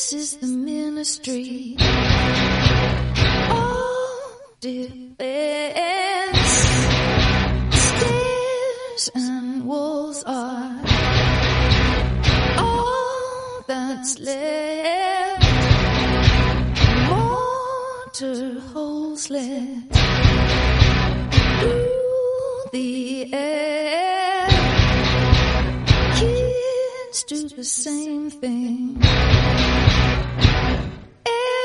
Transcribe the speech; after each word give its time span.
This 0.00 0.12
is 0.14 0.36
the 0.38 0.46
ministry 0.46 1.76
of 3.50 4.60
defense. 4.60 5.18
Stairs 7.70 9.10
and 9.14 9.66
walls 9.66 10.24
are 10.24 10.80
all 12.56 13.62
that's 13.68 14.18
left. 14.20 15.44
Mortar 17.10 18.58
holes 18.72 19.26
through 19.26 19.50
the 22.72 23.34
air. 23.34 24.48
Kids 26.14 27.22
do 27.24 27.48
the 27.50 27.64
same 27.64 28.30
thing 28.30 28.96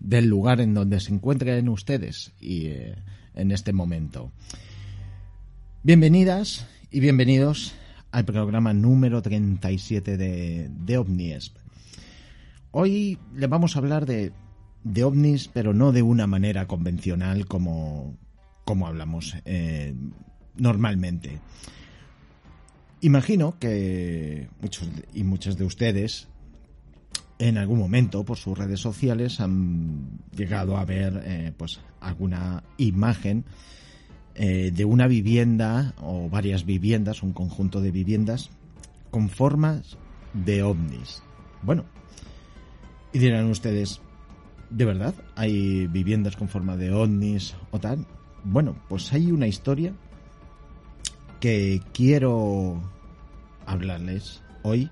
del 0.00 0.26
lugar 0.26 0.60
en 0.60 0.74
donde 0.74 1.00
se 1.00 1.12
encuentren 1.12 1.68
ustedes 1.68 2.32
y 2.40 2.66
eh, 2.66 2.96
en 3.34 3.50
este 3.50 3.72
momento. 3.72 4.32
Bienvenidas 5.82 6.66
y 6.90 7.00
bienvenidos 7.00 7.74
al 8.10 8.24
programa 8.24 8.72
número 8.72 9.22
37 9.22 10.16
de, 10.16 10.68
de. 10.70 11.52
Hoy 12.70 13.18
le 13.34 13.46
vamos 13.46 13.76
a 13.76 13.78
hablar 13.80 14.06
de, 14.06 14.32
de 14.84 15.04
ovnis, 15.04 15.48
pero 15.48 15.74
no 15.74 15.92
de 15.92 16.02
una 16.02 16.26
manera 16.26 16.66
convencional 16.66 17.46
como, 17.46 18.16
como 18.64 18.86
hablamos 18.86 19.36
eh, 19.44 19.94
normalmente. 20.56 21.38
Imagino 23.00 23.58
que 23.58 24.48
muchos 24.60 24.88
y 25.14 25.22
muchas 25.22 25.56
de 25.56 25.64
ustedes 25.64 26.28
en 27.38 27.58
algún 27.58 27.78
momento 27.78 28.24
por 28.24 28.36
sus 28.36 28.56
redes 28.58 28.80
sociales 28.80 29.40
han 29.40 30.20
llegado 30.34 30.76
a 30.76 30.84
ver 30.84 31.22
eh, 31.24 31.52
pues 31.56 31.80
alguna 32.00 32.64
imagen 32.76 33.44
eh, 34.34 34.70
de 34.72 34.84
una 34.84 35.06
vivienda 35.06 35.94
o 36.00 36.28
varias 36.28 36.64
viviendas, 36.64 37.22
un 37.22 37.32
conjunto 37.32 37.80
de 37.80 37.90
viviendas 37.90 38.50
con 39.10 39.28
formas 39.28 39.96
de 40.32 40.62
ovnis. 40.62 41.22
Bueno, 41.62 41.84
y 43.12 43.18
dirán 43.18 43.50
ustedes, 43.50 44.00
¿de 44.70 44.84
verdad 44.84 45.14
hay 45.34 45.86
viviendas 45.86 46.36
con 46.36 46.48
forma 46.48 46.76
de 46.76 46.92
ovnis 46.92 47.54
o 47.70 47.78
tal? 47.78 48.06
Bueno, 48.44 48.76
pues 48.88 49.12
hay 49.12 49.32
una 49.32 49.46
historia 49.46 49.92
que 51.40 51.80
quiero 51.92 52.80
hablarles 53.66 54.42
hoy 54.62 54.90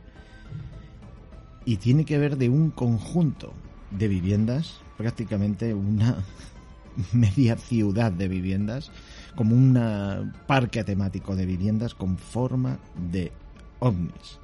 y 1.67 1.77
tiene 1.77 2.05
que 2.05 2.17
ver 2.17 2.39
de 2.39 2.49
un 2.49 2.71
conjunto 2.71 3.53
de 3.91 4.09
viviendas, 4.09 4.81
prácticamente 4.97 5.75
una 5.75 6.25
media 7.13 7.57
ciudad 7.57 8.13
de 8.13 8.29
viviendas, 8.29 8.93
como 9.35 9.55
un 9.55 10.33
parque 10.47 10.85
temático 10.85 11.37
de 11.37 11.45
viviendas 11.45 11.95
con 11.95 12.17
forma 12.17 12.79
de 13.11 13.33
ovnis. 13.81 14.39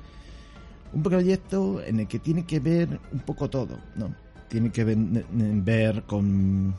Un 0.93 1.03
proyecto 1.03 1.83
en 1.83 2.01
el 2.01 2.09
que 2.09 2.19
tiene 2.19 2.45
que 2.45 2.61
ver 2.61 3.01
un 3.13 3.21
poco 3.21 3.49
todo, 3.49 3.79
¿no? 3.97 4.15
Tiene 4.49 4.71
que 4.71 4.85
ver, 4.85 4.99
ver 4.99 6.03
con 6.03 6.75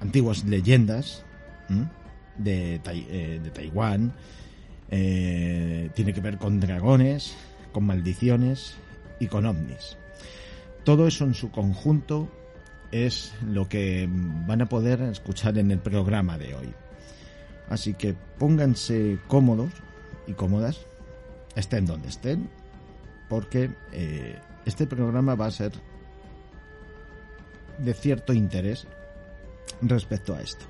antiguas 0.00 0.44
leyendas 0.44 1.24
de, 2.38 2.76
eh, 2.76 3.40
de, 3.42 3.50
Taiwán, 3.50 4.14
eh, 4.88 5.90
tiene 5.94 6.14
que 6.14 6.20
ver 6.22 6.38
con 6.38 6.58
dragones, 6.58 7.34
con 7.72 7.84
maldiciones 7.84 8.76
y 9.20 9.28
con 9.28 9.46
ovnis. 9.46 9.96
Todo 10.82 11.06
eso 11.06 11.24
en 11.24 11.34
su 11.34 11.52
conjunto 11.52 12.28
es 12.90 13.32
lo 13.46 13.68
que 13.68 14.08
van 14.10 14.62
a 14.62 14.68
poder 14.68 15.02
escuchar 15.02 15.56
en 15.58 15.70
el 15.70 15.78
programa 15.78 16.36
de 16.38 16.54
hoy. 16.54 16.74
Así 17.68 17.94
que 17.94 18.14
pónganse 18.38 19.18
cómodos 19.28 19.70
y 20.26 20.32
cómodas, 20.32 20.86
estén 21.54 21.86
donde 21.86 22.08
estén, 22.08 22.50
porque 23.28 23.70
eh, 23.92 24.36
este 24.64 24.86
programa 24.86 25.36
va 25.36 25.46
a 25.46 25.50
ser 25.52 25.72
de 27.78 27.94
cierto 27.94 28.32
interés 28.32 28.86
respecto 29.82 30.34
a 30.34 30.42
esto. 30.42 30.64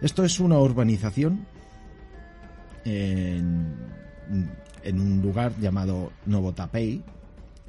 Esto 0.00 0.24
es 0.24 0.38
una 0.38 0.58
urbanización 0.58 1.46
en, 2.84 3.74
en 4.84 5.00
un 5.00 5.22
lugar 5.22 5.58
llamado 5.58 6.12
Novotapei, 6.26 7.02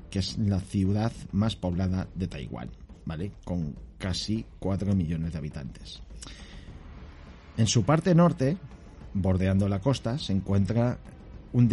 que 0.09 0.19
es 0.19 0.37
la 0.37 0.59
ciudad 0.59 1.11
más 1.31 1.55
poblada 1.55 2.07
de 2.13 2.27
Taiwán, 2.27 2.69
¿vale? 3.05 3.31
Con 3.43 3.75
casi 3.97 4.45
4 4.59 4.93
millones 4.93 5.31
de 5.31 5.37
habitantes. 5.37 6.01
En 7.57 7.67
su 7.67 7.83
parte 7.83 8.13
norte, 8.13 8.57
bordeando 9.13 9.67
la 9.67 9.79
costa, 9.79 10.17
se 10.17 10.33
encuentra 10.33 10.99
un 11.53 11.69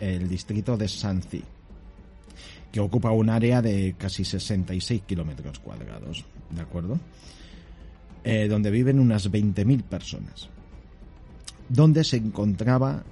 el 0.00 0.28
distrito 0.28 0.76
de 0.76 0.88
Sanzi, 0.88 1.44
que 2.72 2.80
ocupa 2.80 3.10
un 3.10 3.28
área 3.28 3.60
de 3.60 3.94
casi 3.98 4.24
66 4.24 5.02
kilómetros 5.06 5.58
cuadrados, 5.58 6.24
¿de 6.50 6.60
acuerdo? 6.62 6.98
Eh, 8.24 8.48
donde 8.48 8.70
viven 8.70 8.98
unas 8.98 9.30
20.000 9.30 9.82
personas. 9.82 10.48
Donde 11.68 12.04
se 12.04 12.16
encontraba, 12.16 13.04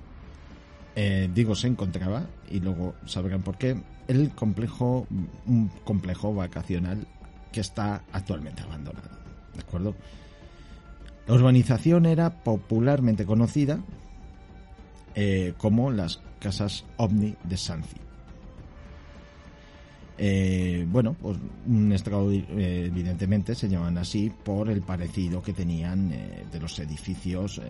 eh, 0.96 1.30
digo 1.32 1.54
se 1.54 1.68
encontraba, 1.68 2.26
y 2.50 2.60
luego 2.60 2.94
sabrán 3.04 3.42
por 3.42 3.58
qué, 3.58 3.76
el 4.08 4.30
complejo, 4.30 5.06
un 5.46 5.70
complejo 5.84 6.34
vacacional 6.34 7.06
que 7.52 7.60
está 7.60 8.02
actualmente 8.12 8.62
abandonado, 8.62 9.10
¿de 9.54 9.60
acuerdo? 9.60 9.94
La 11.26 11.34
urbanización 11.34 12.06
era 12.06 12.30
popularmente 12.30 13.26
conocida 13.26 13.78
eh, 15.15 15.54
como 15.59 15.91
las 15.91 16.21
casas 16.41 16.84
ovni 16.97 17.34
de 17.44 17.56
Sanzi. 17.56 18.05
Eh, 20.18 20.86
bueno, 20.89 21.15
pues 21.21 21.36
un 21.66 21.92
eh, 21.92 22.86
evidentemente 22.86 23.54
se 23.54 23.68
llaman 23.68 23.98
así 23.98 24.33
por 24.45 24.71
el 24.71 24.80
parecido 24.80 25.42
que 25.42 25.53
tenían 25.53 26.10
eh, 26.10 26.47
de 26.51 26.60
los 26.60 26.78
edificios 26.78 27.60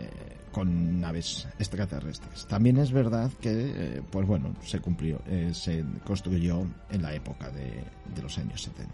con 0.53 1.01
naves 1.01 1.49
extraterrestres. 1.59 2.47
También 2.47 2.79
es 2.79 2.91
verdad 2.93 3.31
que, 3.41 4.01
pues 4.11 4.27
bueno, 4.27 4.55
se 4.65 4.81
cumplió, 4.81 5.21
se 5.53 5.85
construyó 6.03 6.65
en 6.91 7.03
la 7.03 7.13
época 7.15 7.51
de, 7.51 8.23
los 8.23 8.39
años 8.39 8.63
70. 8.63 8.91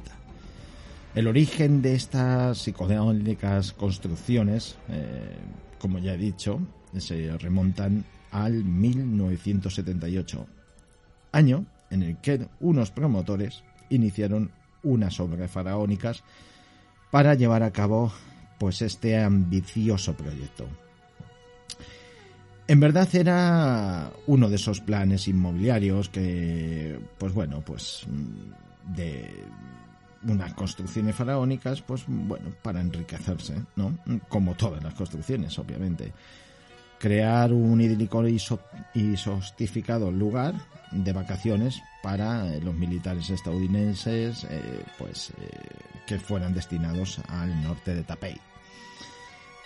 El 1.15 1.29
origen 1.29 1.81
de 1.81 1.95
estas 1.95 2.59
psicodélicas 2.59 3.75
construcciones, 3.75 4.77
como 5.79 6.01
ya 6.01 6.15
he 6.15 6.19
dicho, 6.19 6.59
se 6.99 7.39
remontan 7.39 8.05
al 8.33 8.65
1978, 8.65 10.45
año 11.31 11.65
en 11.93 12.03
el 12.03 12.17
que 12.17 12.49
unos 12.61 12.91
promotores 12.91 13.63
iniciaron 13.91 14.51
unas 14.83 15.21
obras 15.21 15.51
faraónicas 15.51 16.25
para 17.11 17.35
llevar 17.35 17.63
a 17.63 17.71
cabo 17.71 18.13
pues 18.59 18.81
este 18.83 19.19
ambicioso 19.19 20.15
proyecto. 20.15 20.67
En 22.67 22.81
verdad 22.81 23.09
era 23.15 24.11
uno 24.27 24.49
de 24.49 24.57
esos 24.57 24.81
planes 24.81 25.29
inmobiliarios 25.29 26.09
que, 26.09 26.99
pues 27.19 27.35
bueno, 27.35 27.61
pues 27.61 28.07
de 28.97 29.29
unas 30.27 30.55
construcciones 30.55 31.15
faraónicas, 31.15 31.83
pues 31.83 32.05
bueno, 32.07 32.55
para 32.63 32.81
enriquecerse, 32.81 33.57
¿no? 33.77 33.99
Como 34.29 34.55
todas 34.55 34.83
las 34.83 34.95
construcciones, 34.95 35.59
obviamente. 35.59 36.13
Crear 37.03 37.53
un 37.53 37.81
idílico 37.81 38.25
y, 38.29 38.39
so- 38.39 38.63
y 38.95 39.17
sostificado 39.17 40.13
lugar 40.13 40.55
de 40.93 41.13
vacaciones 41.13 41.83
para 42.01 42.47
eh, 42.55 42.61
los 42.61 42.75
militares 42.75 43.29
estadounidenses, 43.29 44.45
eh, 44.49 44.85
pues 44.99 45.31
eh, 45.31 45.51
que 46.07 46.21
fueran 46.21 46.55
destinados 46.55 47.19
al 47.29 47.61
norte 47.63 47.95
de 47.95 48.05
Tapey 48.05 48.37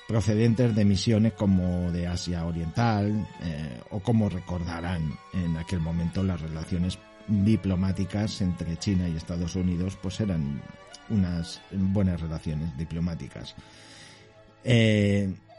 procedentes 0.08 0.74
de 0.74 0.84
misiones 0.84 1.32
como 1.32 1.90
de 1.90 2.06
Asia 2.06 2.46
Oriental 2.46 3.26
eh, 3.42 3.80
o 3.90 3.98
como 4.00 4.28
recordarán 4.28 5.02
en 5.34 5.56
aquel 5.56 5.80
momento 5.80 6.22
las 6.22 6.40
relaciones 6.40 6.96
diplomáticas 7.26 8.40
entre 8.40 8.76
China 8.78 9.08
y 9.08 9.16
Estados 9.16 9.56
Unidos 9.56 9.98
pues 10.00 10.20
eran 10.20 10.62
unas 11.10 11.60
buenas 11.72 12.20
relaciones 12.20 12.76
diplomáticas 12.78 13.56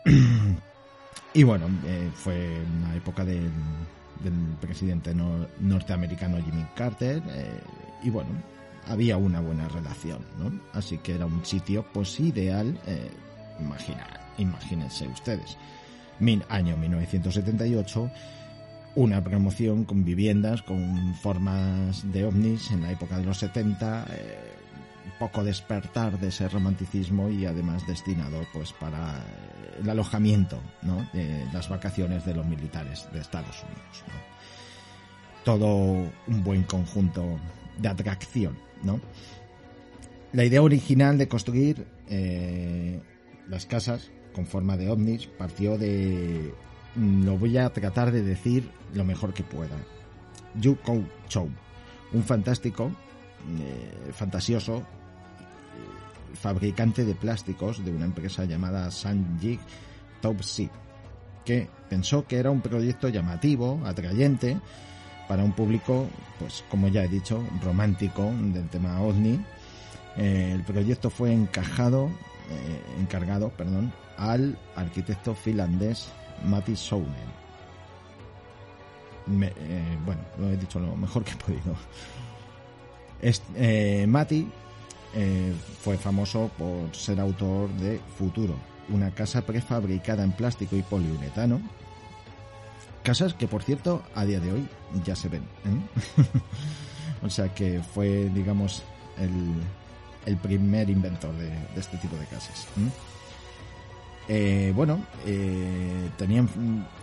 y 1.33 1.43
bueno 1.43 1.67
eh, 1.85 2.09
fue 2.13 2.61
una 2.79 2.95
época 2.95 3.23
del, 3.25 3.49
presidente 4.59 5.13
nor- 5.15 5.47
norteamericano 5.59 6.37
Jimmy 6.43 6.65
Carter 6.75 7.21
eh, 7.29 7.59
y 8.03 8.09
bueno 8.09 8.29
había 8.87 9.17
una 9.17 9.39
buena 9.41 9.67
relación 9.67 10.19
¿no? 10.39 10.51
así 10.73 10.97
que 10.97 11.15
era 11.15 11.25
un 11.25 11.45
sitio 11.45 11.85
pues 11.93 12.19
ideal 12.19 12.79
eh, 12.87 13.11
imagínense 14.37 15.07
ustedes 15.07 15.57
Min, 16.19 16.43
año 16.49 16.75
1978 16.77 18.09
una 18.95 19.23
promoción 19.23 19.83
con 19.85 20.03
viviendas 20.03 20.63
con 20.63 21.13
formas 21.15 22.11
de 22.11 22.25
ovnis 22.25 22.71
en 22.71 22.81
la 22.81 22.91
época 22.91 23.17
de 23.19 23.25
los 23.25 23.37
70 23.37 24.07
eh, 24.09 24.39
poco 25.19 25.43
despertar 25.43 26.19
de 26.19 26.29
ese 26.29 26.47
romanticismo 26.49 27.29
y 27.29 27.45
además 27.45 27.85
destinado 27.87 28.45
pues 28.53 28.73
para 28.73 29.23
el 29.81 29.89
alojamiento 29.89 30.59
¿no? 30.81 31.07
de 31.13 31.45
las 31.53 31.69
vacaciones 31.69 32.25
de 32.25 32.33
los 32.33 32.45
militares 32.45 33.07
de 33.11 33.19
Estados 33.19 33.63
Unidos 33.63 34.03
todo 35.43 35.65
un 36.27 36.43
buen 36.43 36.63
conjunto 36.63 37.39
de 37.77 37.87
atracción 37.87 38.57
¿no? 38.83 38.99
la 40.33 40.43
idea 40.43 40.61
original 40.61 41.17
de 41.17 41.27
construir 41.27 41.87
eh, 42.09 42.99
las 43.47 43.65
casas 43.65 44.11
con 44.33 44.45
forma 44.45 44.77
de 44.77 44.89
ovnis 44.89 45.27
partió 45.27 45.77
de 45.77 46.53
mm, 46.95 47.23
lo 47.23 47.37
voy 47.37 47.57
a 47.57 47.69
tratar 47.69 48.11
de 48.11 48.23
decir 48.23 48.69
lo 48.93 49.03
mejor 49.03 49.33
que 49.33 49.43
pueda 49.43 49.77
Yu 50.55 50.77
Kou 50.81 51.05
Chou 51.27 51.49
un 52.13 52.23
fantástico 52.23 52.91
eh, 53.59 54.11
fantasioso 54.13 54.83
fabricante 56.41 57.05
de 57.05 57.15
plásticos 57.15 57.83
de 57.83 57.91
una 57.91 58.05
empresa 58.05 58.45
llamada 58.45 58.89
Sanjig 58.91 59.59
Topsy 60.21 60.69
que 61.45 61.67
pensó 61.89 62.25
que 62.27 62.37
era 62.37 62.51
un 62.51 62.61
proyecto 62.61 63.07
llamativo, 63.09 63.79
atrayente 63.85 64.57
para 65.27 65.43
un 65.43 65.53
público, 65.53 66.07
pues 66.39 66.63
como 66.69 66.87
ya 66.89 67.03
he 67.03 67.07
dicho, 67.07 67.43
romántico 67.63 68.31
del 68.53 68.67
tema 68.69 69.01
ovni. 69.01 69.39
Eh, 70.17 70.51
el 70.53 70.63
proyecto 70.63 71.09
fue 71.09 71.31
encajado, 71.31 72.07
eh, 72.49 72.81
encargado, 72.99 73.49
perdón, 73.49 73.93
al 74.17 74.57
arquitecto 74.75 75.33
finlandés 75.35 76.09
Matti 76.45 76.75
Sounen. 76.75 77.37
Eh, 79.29 79.97
bueno, 80.05 80.21
lo 80.39 80.49
he 80.49 80.57
dicho 80.57 80.79
lo 80.79 80.95
mejor 80.95 81.23
que 81.23 81.31
he 81.31 81.35
podido. 81.35 81.75
Est- 83.21 83.43
eh, 83.55 84.05
eh, 85.19 85.51
fue 85.81 85.97
famoso 85.97 86.51
por 86.59 86.95
ser 86.95 87.19
autor 87.19 87.71
de 87.77 87.99
Futuro, 88.19 88.53
una 88.89 89.09
casa 89.09 89.41
prefabricada 89.41 90.23
en 90.23 90.31
plástico 90.31 90.75
y 90.75 90.83
poliuretano. 90.83 91.59
Casas 93.01 93.33
que, 93.33 93.47
por 93.47 93.63
cierto, 93.63 94.03
a 94.13 94.25
día 94.25 94.39
de 94.39 94.51
hoy 94.51 94.67
ya 95.03 95.15
se 95.15 95.27
ven. 95.27 95.41
¿eh? 95.41 96.21
o 97.25 97.31
sea 97.31 97.51
que 97.51 97.81
fue, 97.81 98.29
digamos, 98.29 98.83
el, 99.17 100.37
primer 100.37 100.87
inventor 100.87 101.33
de, 101.33 101.51
este 101.75 101.97
tipo 101.97 102.15
de 102.15 102.25
casas. 102.27 102.67
¿eh? 104.27 104.71
Bueno, 104.75 105.03
tenían 106.17 106.47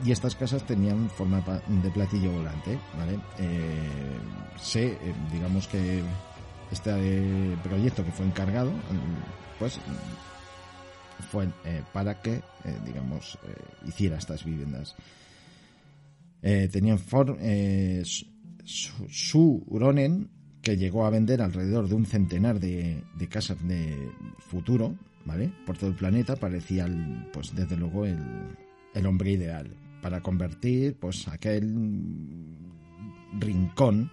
y 0.04 0.12
estas 0.12 0.36
casas 0.36 0.64
tenían 0.64 1.10
forma 1.10 1.42
de 1.66 1.90
platillo 1.90 2.30
volante, 2.30 2.78
¿vale? 2.96 3.18
Eh, 3.40 4.94
digamos 5.32 5.66
que 5.66 6.04
este 6.74 6.90
eh, 6.92 7.56
proyecto 7.62 8.04
que 8.04 8.10
fue 8.12 8.26
encargado, 8.26 8.70
mm, 8.70 9.58
pues 9.58 9.80
fue 11.30 11.46
eh, 11.64 11.82
para 11.92 12.20
que, 12.20 12.34
eh, 12.34 12.42
digamos, 12.84 13.38
hiciera 13.86 14.18
estas 14.18 14.44
viviendas. 14.44 14.94
Tenían 16.42 16.98
for, 16.98 17.38
su, 18.04 18.26
su- 18.66 19.08
su 19.08 19.64
Ronen, 19.70 20.28
que 20.60 20.76
llegó 20.76 21.06
a 21.06 21.10
vender 21.10 21.40
alrededor 21.40 21.88
de 21.88 21.94
un 21.94 22.04
centenar 22.04 22.60
de, 22.60 23.02
de 23.16 23.28
casas 23.28 23.66
de 23.66 24.10
futuro, 24.40 24.94
¿vale? 25.24 25.50
Por 25.64 25.78
todo 25.78 25.88
el 25.90 25.96
planeta, 25.96 26.36
parecía, 26.36 26.84
el, 26.84 27.28
pues 27.32 27.54
desde 27.54 27.76
luego, 27.78 28.04
el, 28.04 28.18
el 28.94 29.06
hombre 29.06 29.30
ideal 29.32 29.74
para 30.02 30.20
convertir, 30.20 30.96
pues, 31.00 31.26
aquel 31.28 31.72
rincón 33.40 34.10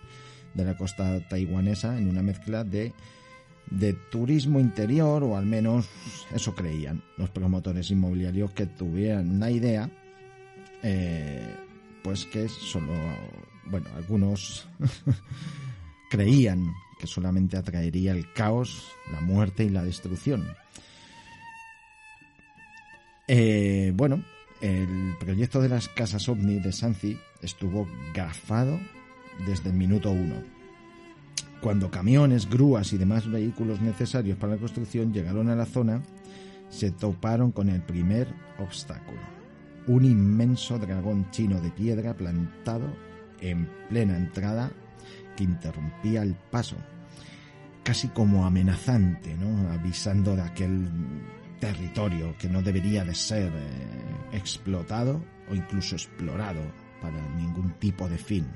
de 0.54 0.66
la 0.66 0.76
costa 0.76 1.20
taiwanesa 1.28 1.98
en 1.98 2.08
una 2.08 2.22
mezcla 2.22 2.64
de, 2.64 2.94
de 3.70 3.94
turismo 3.94 4.60
interior, 4.60 5.24
o 5.24 5.38
al 5.38 5.46
menos 5.46 5.88
eso 6.34 6.54
creían 6.54 7.04
los 7.18 7.30
promotores 7.30 7.90
inmobiliarios 7.92 8.52
que 8.52 8.66
tuvieran 8.66 9.40
la 9.40 9.50
idea, 9.50 9.90
eh, 10.84 11.56
pues 12.04 12.26
que 12.26 12.50
solo, 12.50 12.94
bueno, 13.66 13.88
algunos 13.96 14.68
creían 16.10 16.74
que 17.00 17.08
solamente 17.08 17.58
atraería 17.58 18.12
el 18.12 18.32
caos, 18.34 18.92
la 19.12 19.22
muerte 19.22 19.64
y 19.64 19.70
la 19.70 19.84
destrucción. 19.84 20.46
Eh, 23.28 23.92
bueno, 23.96 24.24
el 24.62 25.16
proyecto 25.20 25.62
de 25.62 25.70
las 25.70 25.88
casas 25.88 26.28
ovni 26.30 26.60
de 26.60 26.72
Sanzi 26.72 27.18
estuvo 27.42 27.88
gafado 28.14 28.80
desde 29.46 29.70
el 29.70 29.76
minuto 29.76 30.12
uno. 30.12 30.36
Cuando 31.62 31.92
camiones, 31.92 32.50
grúas 32.50 32.92
y 32.92 32.98
demás 32.98 33.30
vehículos 33.30 33.82
necesarios 33.82 34.38
para 34.38 34.54
la 34.54 34.60
construcción 34.60 35.14
llegaron 35.14 35.50
a 35.50 35.56
la 35.56 35.66
zona, 35.66 36.02
se 36.70 36.90
toparon 36.92 37.52
con 37.52 37.70
el 37.70 37.82
primer 37.82 38.28
obstáculo. 38.58 39.22
Un 39.88 40.06
inmenso 40.06 40.80
dragón 40.80 41.30
chino 41.32 41.62
de 41.62 41.70
piedra 41.70 42.16
plantado 42.16 42.86
en 43.40 43.70
plena 43.90 44.18
entrada 44.18 44.72
que 45.36 45.44
interrumpía 45.44 46.24
el 46.24 46.34
paso, 46.34 46.78
casi 47.84 48.08
como 48.10 48.46
amenazante, 48.46 49.36
¿no? 49.36 49.72
avisando 49.72 50.36
de 50.36 50.42
aquel 50.42 50.88
territorio 51.60 52.36
que 52.40 52.50
no 52.50 52.62
debería 52.62 53.06
de 53.06 53.14
ser 53.14 53.52
eh, 53.54 54.38
explotado 54.38 55.24
o 55.50 55.56
incluso 55.56 55.96
explorado 55.96 56.62
para 57.02 57.22
ningún 57.38 57.72
tipo 57.80 58.10
de 58.10 58.18
fin. 58.18 58.48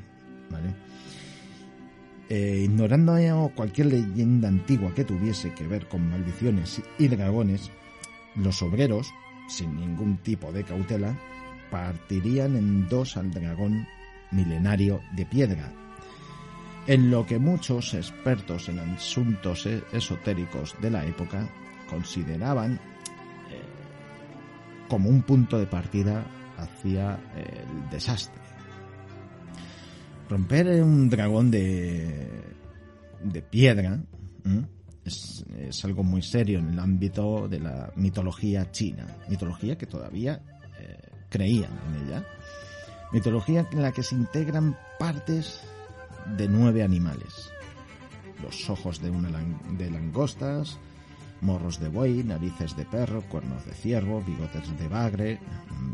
Eh, 2.28 2.64
ignorando 2.66 3.52
cualquier 3.54 3.88
leyenda 3.88 4.48
antigua 4.48 4.94
que 4.96 5.04
tuviese 5.04 5.54
que 5.54 5.68
ver 5.68 5.88
con 5.88 6.10
maldiciones 6.10 6.82
y 6.98 7.08
dragones, 7.08 7.70
los 8.36 8.64
obreros, 8.64 9.14
sin 9.48 9.75
ningún 9.75 10.18
tipo 10.18 10.52
de 10.52 10.64
cautela, 10.64 11.16
partirían 11.70 12.56
en 12.56 12.90
dos 12.90 13.16
al 13.18 13.30
dragón 13.30 13.88
milenario 14.32 15.02
de 15.16 15.25
piedra, 15.28 15.72
en 16.88 17.12
lo 17.12 17.28
que 17.28 17.38
muchos 17.38 17.94
expertos 17.94 18.70
en 18.70 18.80
asuntos 18.80 19.68
e- 19.68 19.84
esotéricos 19.92 20.75
de 20.82 20.90
la 20.90 21.06
época 21.06 21.48
consideraban 21.88 22.74
eh, 23.52 23.62
como 24.90 25.10
un 25.10 25.22
punto 25.22 25.60
de 25.60 25.68
partida 25.68 26.25
hacia 26.58 27.20
el 27.36 27.90
desastre. 27.92 28.54
Romper 30.29 30.67
un 30.84 31.10
dragón 31.10 31.51
de, 31.51 32.27
de 33.24 33.41
piedra 33.44 34.00
es, 35.03 35.46
es 35.58 35.86
algo 35.86 36.03
muy 36.03 36.22
serio 36.24 36.60
en 36.60 36.70
el 36.70 36.79
ámbito 36.79 37.48
de 37.48 37.60
la 37.60 37.91
mitología 37.96 38.72
china, 38.72 39.05
mitología 39.29 39.77
que 39.77 39.86
todavía 39.86 40.41
eh, 40.79 40.98
creían 41.29 41.72
en 41.88 42.08
ella, 42.08 42.25
mitología 43.13 43.67
en 43.72 43.82
la 43.84 43.91
que 43.91 44.01
se 44.01 44.15
integran 44.15 44.75
partes 44.98 45.62
de 46.38 46.48
nueve 46.48 46.82
animales, 46.82 47.51
los 48.41 48.67
ojos 48.70 49.00
de, 49.01 49.12
una 49.12 49.29
lang- 49.29 49.77
de 49.77 49.91
langostas, 49.91 50.79
morros 51.41 51.79
de 51.79 51.89
buey, 51.89 52.24
narices 52.24 52.75
de 52.75 52.86
perro, 52.86 53.22
cuernos 53.29 53.63
de 53.65 53.74
ciervo, 53.74 54.24
bigotes 54.25 54.75
de 54.79 54.88
bagre, 54.88 55.39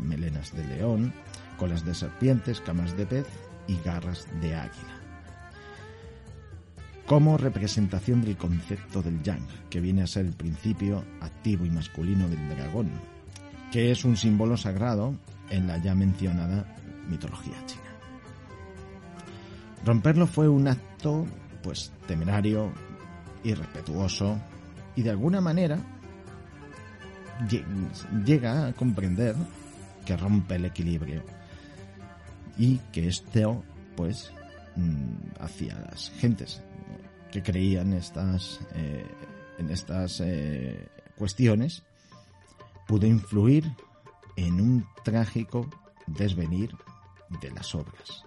melenas 0.02 0.56
de 0.56 0.64
león, 0.64 1.12
colas 1.58 1.84
de 1.84 1.94
serpientes, 1.94 2.62
camas 2.62 2.96
de 2.96 3.04
pez 3.04 3.26
y 3.66 3.76
garras 3.84 4.26
de 4.40 4.54
águila. 4.54 4.98
Como 7.06 7.36
representación 7.36 8.22
del 8.22 8.36
concepto 8.36 9.02
del 9.02 9.22
yang, 9.22 9.46
que 9.68 9.80
viene 9.80 10.02
a 10.02 10.06
ser 10.06 10.26
el 10.26 10.32
principio 10.32 11.04
activo 11.20 11.66
y 11.66 11.70
masculino 11.70 12.28
del 12.28 12.48
dragón, 12.48 12.90
que 13.70 13.90
es 13.90 14.04
un 14.04 14.16
símbolo 14.16 14.56
sagrado 14.56 15.14
en 15.50 15.66
la 15.66 15.78
ya 15.78 15.94
mencionada 15.94 16.64
mitología 17.08 17.56
china. 17.66 17.82
Romperlo 19.84 20.26
fue 20.26 20.48
un 20.48 20.68
acto, 20.68 21.26
pues, 21.62 21.92
temerario, 22.06 22.72
irrespetuoso 23.44 24.38
y 24.94 25.02
de 25.02 25.10
alguna 25.10 25.40
manera 25.40 25.78
llega 28.24 28.68
a 28.68 28.72
comprender 28.72 29.34
que 30.06 30.16
rompe 30.16 30.56
el 30.56 30.66
equilibrio 30.66 31.22
y 32.58 32.78
que 32.92 33.08
esto, 33.08 33.62
pues, 33.96 34.32
mm, 34.76 35.40
hacia 35.40 35.78
las 35.90 36.10
gentes 36.10 36.62
que 37.30 37.42
creían 37.42 37.92
estas, 37.92 38.60
eh, 38.74 39.06
en 39.58 39.70
estas 39.70 40.20
eh, 40.20 40.88
cuestiones, 41.16 41.82
pudo 42.86 43.06
influir 43.06 43.64
en 44.36 44.60
un 44.60 44.86
trágico 45.04 45.68
desvenir 46.06 46.74
de 47.40 47.50
las 47.50 47.74
obras. 47.74 48.24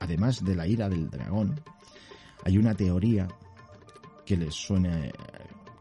Además 0.00 0.44
de 0.44 0.54
la 0.54 0.66
ira 0.66 0.88
del 0.88 1.08
dragón, 1.10 1.60
hay 2.44 2.58
una 2.58 2.74
teoría 2.74 3.28
que 4.26 4.36
les 4.36 4.54
suene, 4.54 5.12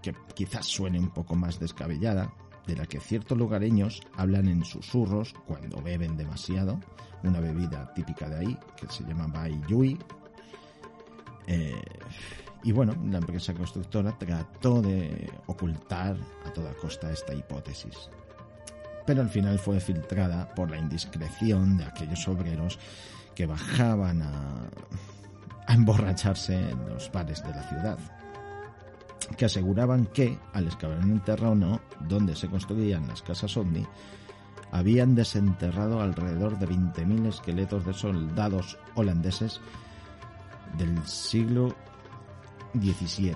que 0.01 0.15
quizás 0.35 0.65
suene 0.65 0.99
un 0.99 1.09
poco 1.09 1.35
más 1.35 1.59
descabellada, 1.59 2.33
de 2.67 2.75
la 2.75 2.85
que 2.85 2.99
ciertos 2.99 3.37
lugareños 3.37 4.01
hablan 4.15 4.47
en 4.47 4.63
susurros 4.63 5.33
cuando 5.45 5.81
beben 5.81 6.17
demasiado, 6.17 6.79
una 7.23 7.39
bebida 7.39 7.93
típica 7.93 8.29
de 8.29 8.39
ahí 8.39 8.57
que 8.75 8.87
se 8.87 9.03
llama 9.03 9.27
Bai 9.27 9.59
Yui. 9.67 9.97
Eh, 11.47 11.81
y 12.63 12.71
bueno, 12.71 12.95
la 13.09 13.17
empresa 13.17 13.53
constructora 13.53 14.17
trató 14.17 14.81
de 14.81 15.29
ocultar 15.47 16.15
a 16.45 16.53
toda 16.53 16.73
costa 16.75 17.11
esta 17.11 17.33
hipótesis. 17.33 18.09
Pero 19.05 19.21
al 19.21 19.29
final 19.29 19.57
fue 19.57 19.79
filtrada 19.79 20.53
por 20.53 20.69
la 20.69 20.77
indiscreción 20.77 21.77
de 21.77 21.85
aquellos 21.85 22.27
obreros 22.27 22.77
que 23.33 23.47
bajaban 23.47 24.21
a, 24.21 24.69
a 25.65 25.73
emborracharse 25.73 26.69
en 26.69 26.87
los 26.87 27.11
bares 27.11 27.41
de 27.43 27.49
la 27.49 27.63
ciudad 27.63 28.20
que 29.35 29.45
aseguraban 29.45 30.05
que, 30.07 30.37
al 30.53 30.67
excavar 30.67 30.99
en 31.01 31.11
el 31.11 31.21
terreno 31.21 31.81
donde 32.07 32.35
se 32.35 32.47
construían 32.47 33.07
las 33.07 33.21
casas 33.21 33.55
ovni, 33.57 33.85
habían 34.71 35.15
desenterrado 35.15 36.01
alrededor 36.01 36.57
de 36.57 36.67
20.000 36.67 37.27
esqueletos 37.27 37.85
de 37.85 37.93
soldados 37.93 38.77
holandeses 38.95 39.59
del 40.77 41.05
siglo 41.05 41.75
XVII. 42.73 43.35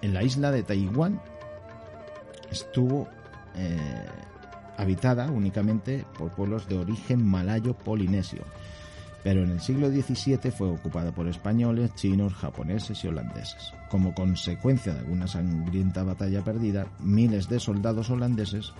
En 0.00 0.14
la 0.14 0.22
isla 0.22 0.52
de 0.52 0.62
Taiwán 0.62 1.20
estuvo 2.50 3.08
eh, 3.56 4.06
habitada 4.76 5.28
únicamente 5.30 6.04
por 6.16 6.30
pueblos 6.30 6.68
de 6.68 6.78
origen 6.78 7.26
malayo-polinesio, 7.26 8.44
pero 9.22 9.42
en 9.42 9.50
el 9.50 9.60
siglo 9.60 9.90
XVII 9.90 10.50
fue 10.50 10.68
ocupada 10.68 11.12
por 11.12 11.28
españoles, 11.28 11.94
chinos, 11.94 12.34
japoneses 12.34 13.02
y 13.04 13.08
holandeses. 13.08 13.72
Como 13.90 14.14
consecuencia 14.14 14.94
de 14.94 15.00
alguna 15.00 15.26
sangrienta 15.26 16.04
batalla 16.04 16.42
perdida, 16.44 16.86
miles 17.00 17.48
de 17.48 17.58
soldados 17.58 18.10
holandeses 18.10 18.72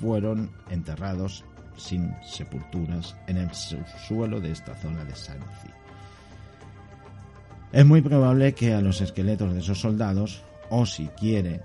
fueron 0.00 0.50
enterrados 0.70 1.44
sin 1.76 2.14
sepulturas 2.22 3.16
en 3.26 3.38
el 3.38 3.52
subsuelo 3.52 4.40
de 4.40 4.52
esta 4.52 4.74
zona 4.76 5.04
de 5.04 5.14
Sanzi. 5.14 5.68
Es 7.72 7.86
muy 7.86 8.00
probable 8.00 8.52
que 8.54 8.74
a 8.74 8.80
los 8.80 9.00
esqueletos 9.00 9.52
de 9.54 9.60
esos 9.60 9.80
soldados, 9.80 10.42
o 10.70 10.86
si 10.86 11.06
quiere, 11.08 11.60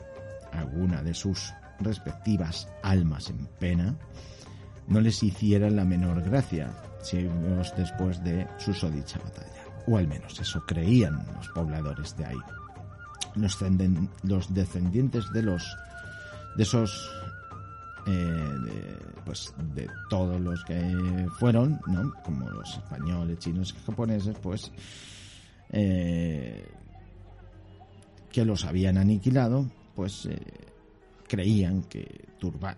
alguna 0.51 1.01
de 1.01 1.13
sus 1.13 1.53
respectivas 1.79 2.69
almas 2.83 3.29
en 3.29 3.47
pena, 3.59 3.95
no 4.87 5.01
les 5.01 5.23
hiciera 5.23 5.69
la 5.69 5.83
menor 5.83 6.21
gracia, 6.21 6.71
siglos 7.05 7.73
después 7.77 8.23
de 8.23 8.47
su 8.57 8.73
sodicha 8.73 9.19
batalla. 9.19 9.63
O 9.87 9.97
al 9.97 10.07
menos 10.07 10.39
eso 10.39 10.63
creían 10.65 11.25
los 11.35 11.47
pobladores 11.49 12.15
de 12.17 12.25
ahí. 12.25 12.37
Los, 13.35 13.59
descendientes 14.53 15.25
de 15.33 15.41
los 15.43 15.77
de 16.55 16.63
esos 16.63 17.11
eh, 18.07 18.97
pues 19.25 19.53
de 19.73 19.89
todos 20.09 20.39
los 20.39 20.63
que 20.63 21.27
fueron, 21.37 21.81
¿no? 21.87 22.13
como 22.23 22.49
los 22.49 22.77
españoles, 22.77 23.39
chinos 23.39 23.75
y 23.75 23.85
japoneses, 23.85 24.37
pues 24.41 24.71
eh, 25.71 26.65
que 28.31 28.45
los 28.45 28.63
habían 28.65 28.97
aniquilado, 28.97 29.69
pues 29.95 30.27
eh, 30.27 30.39
creían 31.27 31.83
que 31.83 32.25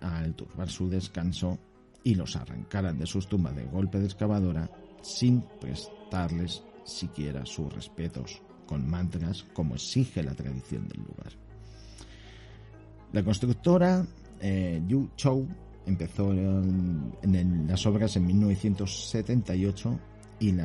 al 0.01 0.33
turbar 0.33 0.69
su 0.69 0.89
descanso 0.89 1.59
y 2.07 2.15
los 2.15 2.37
arrancaran 2.37 2.97
de 2.97 3.05
sus 3.05 3.27
tumbas 3.27 3.53
de 3.53 3.65
golpe 3.65 3.99
de 3.99 4.05
excavadora 4.05 4.71
sin 5.01 5.41
prestarles 5.59 6.63
siquiera 6.85 7.45
sus 7.45 7.73
respetos 7.73 8.41
con 8.65 8.89
mantras 8.89 9.43
como 9.51 9.75
exige 9.75 10.23
la 10.23 10.33
tradición 10.33 10.87
del 10.87 11.01
lugar. 11.01 11.33
La 13.11 13.25
constructora 13.25 14.07
eh, 14.39 14.81
Yu 14.87 15.09
Chou 15.17 15.49
empezó 15.85 16.31
en, 16.31 17.67
las 17.67 17.85
obras 17.85 18.15
en 18.15 18.25
1978 18.25 19.99
y, 20.39 20.55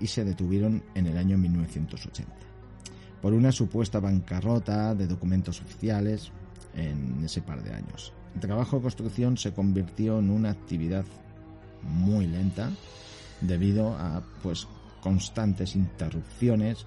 y 0.00 0.06
se 0.06 0.24
detuvieron 0.26 0.82
en 0.94 1.06
el 1.06 1.16
año 1.16 1.38
1980 1.38 2.30
por 3.22 3.32
una 3.32 3.52
supuesta 3.52 4.00
bancarrota 4.00 4.94
de 4.94 5.06
documentos 5.06 5.62
oficiales 5.62 6.30
en 6.74 7.24
ese 7.24 7.40
par 7.40 7.62
de 7.62 7.72
años. 7.72 8.12
El 8.34 8.40
trabajo 8.40 8.76
de 8.76 8.82
construcción 8.82 9.36
se 9.36 9.52
convirtió 9.52 10.18
en 10.18 10.30
una 10.30 10.50
actividad 10.50 11.04
muy 11.82 12.26
lenta 12.26 12.70
debido 13.40 13.94
a 13.96 14.22
pues 14.42 14.66
constantes 15.02 15.74
interrupciones 15.76 16.86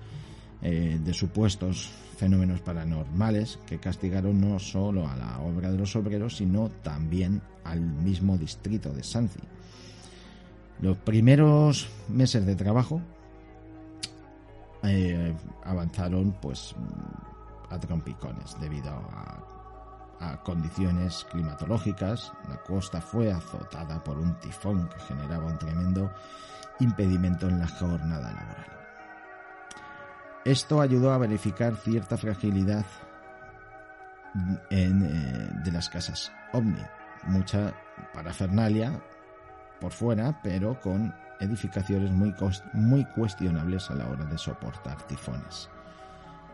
eh, 0.62 1.00
de 1.04 1.14
supuestos 1.14 1.90
fenómenos 2.18 2.62
paranormales 2.62 3.60
que 3.66 3.80
castigaron 3.80 4.40
no 4.40 4.60
solo 4.60 5.08
a 5.08 5.16
la 5.16 5.40
obra 5.40 5.72
de 5.72 5.78
los 5.78 5.96
obreros 5.96 6.38
sino 6.38 6.70
también 6.70 7.42
al 7.64 7.82
mismo 7.82 8.38
distrito 8.38 8.94
de 8.94 9.04
Sanzi. 9.04 9.40
Los 10.80 10.98
primeros 10.98 11.88
meses 12.08 12.46
de 12.46 12.56
trabajo 12.56 13.02
eh, 14.84 15.34
avanzaron 15.64 16.36
pues 16.42 16.76
a 17.70 17.80
trompicones 17.80 18.60
debido 18.60 18.92
a 18.92 19.63
condiciones 20.44 21.26
climatológicas, 21.32 22.32
la 22.50 22.58
costa 22.58 23.02
fue 23.02 23.32
azotada 23.32 24.04
por 24.04 24.18
un 24.18 24.36
tifón 24.40 24.90
que 24.90 25.00
generaba 25.00 25.46
un 25.46 25.58
tremendo 25.58 26.12
impedimento 26.80 27.48
en 27.48 27.60
la 27.60 27.68
jornada 27.68 28.32
laboral. 28.32 28.74
Esto 30.46 30.82
ayudó 30.82 31.14
a 31.14 31.18
verificar 31.18 31.76
cierta 31.78 32.18
fragilidad 32.18 32.86
eh, 34.70 34.90
de 34.90 35.72
las 35.72 35.90
casas 35.90 36.32
ovni, 36.52 36.82
mucha 37.24 37.74
parafernalia 38.14 39.02
por 39.80 39.92
fuera, 39.92 40.40
pero 40.42 40.80
con 40.82 41.14
edificaciones 41.40 42.12
muy, 42.12 42.34
muy 42.74 43.06
cuestionables 43.06 43.90
a 43.90 43.96
la 43.96 44.08
hora 44.08 44.26
de 44.26 44.38
soportar 44.38 45.02
tifones, 45.04 45.70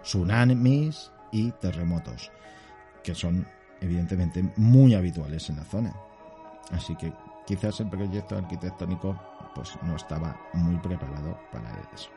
tsunamis 0.04 1.12
y 1.32 1.52
terremotos, 1.54 2.32
que 3.04 3.16
son 3.16 3.48
evidentemente 3.82 4.44
muy 4.58 4.94
habituales 4.94 5.50
en 5.50 5.58
la 5.58 5.64
zona. 5.64 5.94
Así 6.72 6.96
que 6.96 7.12
quizás 7.46 7.80
el 7.80 7.90
proyecto 7.90 8.38
arquitectónico 8.38 9.20
pues 9.56 9.78
no 9.84 9.96
estaba 9.96 10.40
muy 10.54 10.78
preparado 10.78 11.38
para 11.52 11.72
eso. 11.94 12.10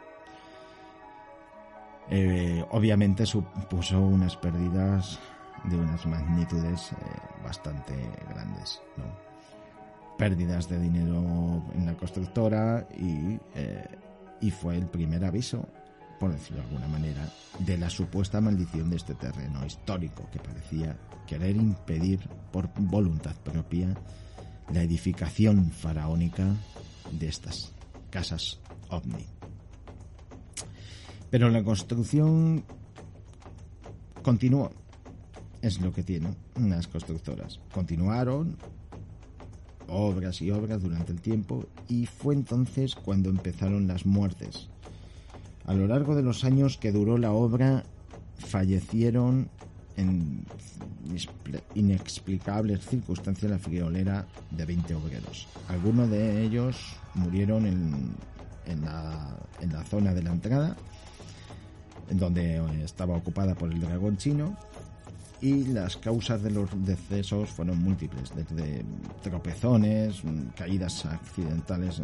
Eh, 2.10 2.64
obviamente 2.70 3.24
supuso 3.24 3.98
unas 3.98 4.36
pérdidas 4.36 5.18
de 5.64 5.76
unas 5.76 6.04
magnitudes 6.06 6.92
eh, 6.92 6.96
bastante 7.44 7.94
grandes, 8.28 8.82
pérdidas 10.18 10.68
de 10.68 10.78
dinero 10.78 11.62
en 11.74 11.86
la 11.86 11.94
constructora 11.94 12.86
y, 12.96 13.38
eh, 13.54 13.86
y 14.40 14.50
fue 14.50 14.76
el 14.76 14.86
primer 14.86 15.24
aviso 15.24 15.64
por 16.22 16.32
decirlo 16.32 16.58
de 16.58 16.68
alguna 16.68 16.86
manera, 16.86 17.28
de 17.58 17.76
la 17.76 17.90
supuesta 17.90 18.40
maldición 18.40 18.90
de 18.90 18.96
este 18.96 19.16
terreno 19.16 19.66
histórico 19.66 20.28
que 20.30 20.38
parecía 20.38 20.96
querer 21.26 21.56
impedir 21.56 22.20
por 22.52 22.70
voluntad 22.78 23.34
propia 23.42 23.92
la 24.72 24.84
edificación 24.84 25.72
faraónica 25.72 26.46
de 27.10 27.26
estas 27.26 27.72
casas 28.10 28.60
ovni. 28.88 29.26
Pero 31.28 31.50
la 31.50 31.64
construcción 31.64 32.62
continuó, 34.22 34.70
es 35.60 35.80
lo 35.80 35.92
que 35.92 36.04
tienen 36.04 36.36
las 36.54 36.86
constructoras. 36.86 37.58
Continuaron 37.74 38.58
obras 39.88 40.40
y 40.40 40.52
obras 40.52 40.82
durante 40.82 41.10
el 41.10 41.20
tiempo 41.20 41.66
y 41.88 42.06
fue 42.06 42.34
entonces 42.34 42.94
cuando 42.94 43.28
empezaron 43.28 43.88
las 43.88 44.06
muertes. 44.06 44.68
A 45.66 45.74
lo 45.74 45.86
largo 45.86 46.14
de 46.14 46.22
los 46.22 46.44
años 46.44 46.76
que 46.76 46.92
duró 46.92 47.18
la 47.18 47.32
obra 47.32 47.84
fallecieron 48.38 49.48
en 49.96 50.44
inexplicables 51.74 52.86
circunstancias 52.86 53.50
la 53.50 53.58
friolera 53.58 54.26
de 54.50 54.64
20 54.64 54.94
obreros. 54.94 55.48
Algunos 55.68 56.10
de 56.10 56.42
ellos 56.42 56.96
murieron 57.14 57.66
en, 57.66 58.14
en, 58.66 58.82
la, 58.82 59.36
en 59.60 59.72
la 59.72 59.84
zona 59.84 60.14
de 60.14 60.22
la 60.22 60.32
entrada, 60.32 60.76
en 62.10 62.18
donde 62.18 62.60
estaba 62.82 63.16
ocupada 63.16 63.54
por 63.54 63.72
el 63.72 63.80
dragón 63.80 64.16
chino, 64.16 64.56
y 65.40 65.64
las 65.64 65.96
causas 65.96 66.42
de 66.42 66.50
los 66.50 66.70
decesos 66.86 67.50
fueron 67.50 67.82
múltiples, 67.82 68.32
desde 68.34 68.84
tropezones, 69.22 70.22
caídas 70.56 71.04
accidentales 71.04 72.00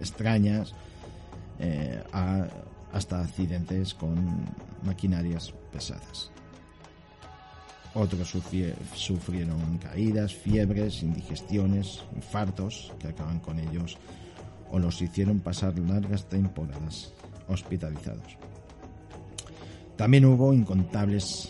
extrañas, 0.00 0.74
eh, 1.58 2.02
hasta 2.92 3.20
accidentes 3.20 3.94
con 3.94 4.46
maquinarias 4.82 5.52
pesadas. 5.72 6.30
Otros 7.94 8.34
sufrieron 8.94 9.78
caídas, 9.78 10.34
fiebres, 10.34 11.02
indigestiones, 11.02 12.04
infartos 12.14 12.92
que 12.98 13.08
acaban 13.08 13.40
con 13.40 13.58
ellos 13.58 13.98
o 14.70 14.78
los 14.78 15.00
hicieron 15.00 15.40
pasar 15.40 15.78
largas 15.78 16.28
temporadas 16.28 17.12
hospitalizados. 17.48 18.36
También 19.96 20.26
hubo 20.26 20.52
incontables 20.52 21.48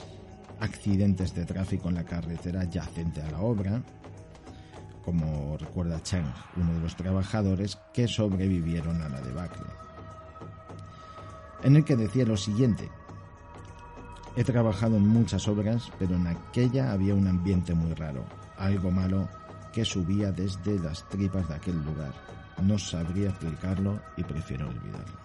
accidentes 0.61 1.35
de 1.35 1.45
tráfico 1.45 1.89
en 1.89 1.97
la 1.97 2.05
carretera 2.05 2.65
yacente 2.65 3.21
a 3.21 3.31
la 3.31 3.41
obra, 3.41 3.83
como 5.05 5.57
recuerda 5.57 6.03
Chang, 6.03 6.33
uno 6.57 6.75
de 6.75 6.81
los 6.81 6.97
trabajadores 6.97 7.79
que 7.93 8.09
sobrevivieron 8.09 9.03
a 9.03 9.09
la 9.09 9.21
debacle, 9.21 9.67
en 11.63 11.77
el 11.77 11.85
que 11.85 11.97
decía 11.97 12.25
lo 12.25 12.37
siguiente, 12.37 12.89
he 14.37 14.45
trabajado 14.45 14.97
en 14.97 15.07
muchas 15.07 15.49
obras, 15.49 15.91
pero 15.99 16.15
en 16.15 16.27
aquella 16.27 16.93
había 16.93 17.15
un 17.15 17.27
ambiente 17.27 17.75
muy 17.75 17.93
raro, 17.95 18.25
algo 18.57 18.91
malo 18.91 19.29
que 19.73 19.85
subía 19.85 20.33
desde 20.33 20.79
las 20.79 21.09
tripas 21.09 21.49
de 21.49 21.55
aquel 21.55 21.85
lugar. 21.85 22.13
No 22.63 22.79
sabría 22.79 23.31
explicarlo 23.31 24.01
y 24.17 24.25
prefiero 24.25 24.69
olvidarlo. 24.69 25.19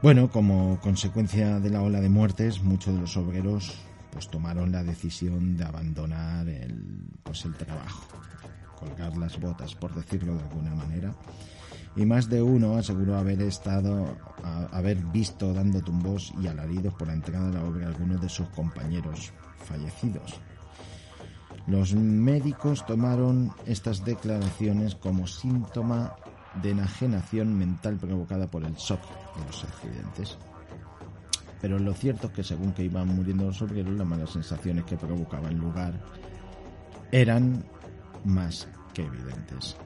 Bueno, 0.00 0.30
como 0.30 0.78
consecuencia 0.80 1.58
de 1.58 1.70
la 1.70 1.82
ola 1.82 2.00
de 2.00 2.08
muertes, 2.08 2.62
muchos 2.62 2.94
de 2.94 3.00
los 3.00 3.16
obreros 3.16 3.76
pues 4.12 4.28
tomaron 4.28 4.72
la 4.72 4.82
decisión 4.82 5.56
de 5.56 5.64
abandonar 5.64 6.48
el, 6.48 6.82
pues 7.22 7.44
el 7.44 7.54
trabajo, 7.54 8.06
colgar 8.78 9.16
las 9.16 9.38
botas, 9.40 9.74
por 9.74 9.94
decirlo 9.94 10.34
de 10.36 10.42
alguna 10.42 10.74
manera. 10.74 11.12
Y 11.98 12.06
más 12.06 12.28
de 12.28 12.40
uno 12.40 12.76
aseguró 12.76 13.18
haber 13.18 13.42
estado, 13.42 14.16
haber 14.70 14.98
visto 14.98 15.52
dando 15.52 15.82
tumbos 15.82 16.32
y 16.40 16.46
alaridos 16.46 16.94
por 16.94 17.08
la 17.08 17.14
entrada 17.14 17.48
de 17.48 17.54
la 17.54 17.64
obra 17.64 17.88
algunos 17.88 18.20
de 18.20 18.28
sus 18.28 18.46
compañeros 18.50 19.32
fallecidos. 19.64 20.40
Los 21.66 21.94
médicos 21.94 22.86
tomaron 22.86 23.52
estas 23.66 24.04
declaraciones 24.04 24.94
como 24.94 25.26
síntoma 25.26 26.14
de 26.62 26.70
enajenación 26.70 27.58
mental 27.58 27.96
provocada 27.96 28.46
por 28.46 28.62
el 28.64 28.74
shock 28.74 29.02
de 29.36 29.44
los 29.44 29.64
accidentes. 29.64 30.38
Pero 31.60 31.80
lo 31.80 31.94
cierto 31.94 32.28
es 32.28 32.32
que 32.32 32.44
según 32.44 32.74
que 32.74 32.84
iban 32.84 33.08
muriendo 33.08 33.46
los 33.46 33.60
obreros, 33.60 33.96
las 33.96 34.06
malas 34.06 34.30
sensaciones 34.30 34.84
que 34.84 34.96
provocaba 34.96 35.48
el 35.48 35.56
lugar 35.56 36.00
eran 37.10 37.64
más 38.24 38.68
que 38.94 39.04
evidentes. 39.04 39.76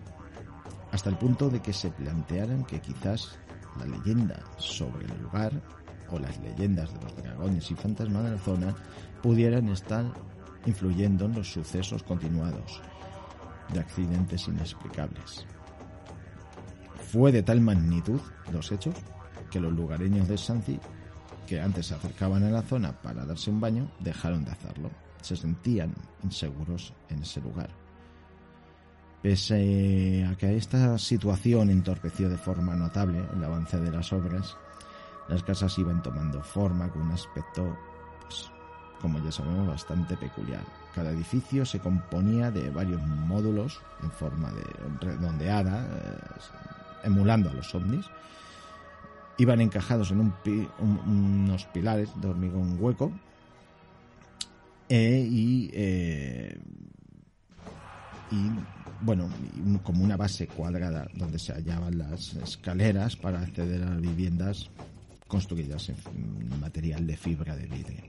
Hasta 0.92 1.08
el 1.10 1.16
punto 1.16 1.48
de 1.48 1.60
que 1.60 1.72
se 1.72 1.90
plantearan 1.90 2.64
que 2.64 2.80
quizás 2.80 3.38
la 3.78 3.86
leyenda 3.86 4.38
sobre 4.58 5.06
el 5.06 5.22
lugar 5.22 5.52
o 6.10 6.18
las 6.18 6.38
leyendas 6.40 6.92
de 6.92 7.00
los 7.00 7.16
dragones 7.16 7.70
y 7.70 7.74
fantasmas 7.74 8.24
de 8.24 8.30
la 8.32 8.38
zona 8.38 8.74
pudieran 9.22 9.68
estar 9.68 10.04
influyendo 10.66 11.24
en 11.24 11.34
los 11.34 11.50
sucesos 11.50 12.02
continuados 12.02 12.80
de 13.72 13.80
accidentes 13.80 14.46
inexplicables. 14.46 15.46
Fue 17.10 17.32
de 17.32 17.42
tal 17.42 17.60
magnitud 17.60 18.20
los 18.52 18.70
hechos 18.70 18.94
que 19.50 19.60
los 19.60 19.72
lugareños 19.72 20.28
de 20.28 20.38
Santi, 20.38 20.78
que 21.46 21.60
antes 21.60 21.86
se 21.86 21.94
acercaban 21.94 22.42
a 22.44 22.50
la 22.50 22.62
zona 22.62 22.92
para 22.92 23.24
darse 23.24 23.50
un 23.50 23.60
baño, 23.60 23.90
dejaron 24.00 24.44
de 24.44 24.52
hacerlo. 24.52 24.90
Se 25.20 25.36
sentían 25.36 25.94
inseguros 26.22 26.92
en 27.08 27.22
ese 27.22 27.40
lugar. 27.40 27.81
Pese 29.22 30.26
a 30.28 30.34
que 30.36 30.56
esta 30.56 30.98
situación 30.98 31.70
entorpeció 31.70 32.28
de 32.28 32.36
forma 32.36 32.74
notable 32.74 33.22
el 33.32 33.44
avance 33.44 33.78
de 33.78 33.92
las 33.92 34.12
obras, 34.12 34.56
las 35.28 35.44
casas 35.44 35.78
iban 35.78 36.02
tomando 36.02 36.42
forma 36.42 36.88
con 36.88 37.02
un 37.02 37.12
aspecto, 37.12 37.76
pues, 38.22 38.50
como 39.00 39.20
ya 39.20 39.30
sabemos, 39.30 39.68
bastante 39.68 40.16
peculiar. 40.16 40.64
Cada 40.92 41.10
edificio 41.12 41.64
se 41.64 41.78
componía 41.78 42.50
de 42.50 42.68
varios 42.70 43.00
módulos 43.00 43.80
en 44.02 44.10
forma 44.10 44.50
de 44.50 44.64
redondeada, 45.00 45.86
eh, 45.86 47.04
emulando 47.04 47.50
a 47.50 47.54
los 47.54 47.72
ovnis. 47.76 48.06
Iban 49.38 49.60
encajados 49.60 50.10
en 50.10 50.20
un 50.20 50.34
unos 50.80 51.64
pilares 51.66 52.10
de 52.20 52.28
hormigón 52.28 52.76
hueco 52.78 53.12
eh, 54.88 55.26
y, 55.30 55.70
eh, 55.72 56.58
y, 58.32 59.04
bueno, 59.04 59.28
como 59.82 60.02
una 60.02 60.16
base 60.16 60.46
cuadrada 60.46 61.06
donde 61.14 61.38
se 61.38 61.52
hallaban 61.52 61.98
las 61.98 62.34
escaleras 62.34 63.14
para 63.14 63.40
acceder 63.40 63.82
a 63.82 63.90
las 63.90 64.00
viviendas 64.00 64.70
construidas 65.28 65.90
en 65.90 66.60
material 66.60 67.06
de 67.06 67.16
fibra 67.16 67.54
de 67.54 67.66
vidrio. 67.66 68.02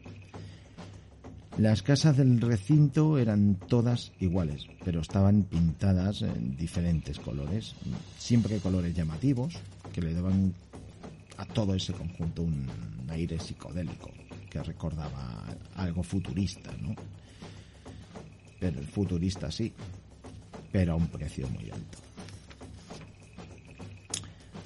Las 1.58 1.84
casas 1.84 2.18
del 2.18 2.42
recinto 2.42 3.20
eran 3.20 3.56
todas 3.68 4.12
iguales, 4.20 4.66
pero 4.84 5.02
estaban 5.02 5.44
pintadas 5.44 6.24
en 6.24 6.58
diferentes 6.58 7.20
colores, 7.20 7.76
siempre 8.18 8.58
colores 8.58 8.96
llamativos, 8.96 9.54
que 9.94 10.02
le 10.02 10.16
daban 10.16 10.54
a 11.38 11.46
todo 11.46 11.76
ese 11.76 11.94
conjunto 11.94 12.42
un 12.42 12.68
aire 13.10 13.40
psicodélico, 13.40 14.10
que 14.50 14.64
recordaba 14.64 15.46
algo 15.76 16.02
futurista, 16.02 16.72
¿no? 16.82 16.96
Pero 18.60 18.80
el 18.80 18.88
futurista 18.88 19.52
sí, 19.52 19.72
pero 20.74 20.92
a 20.92 20.96
un 20.96 21.08
precio 21.08 21.48
muy 21.48 21.72
alto. 21.72 22.00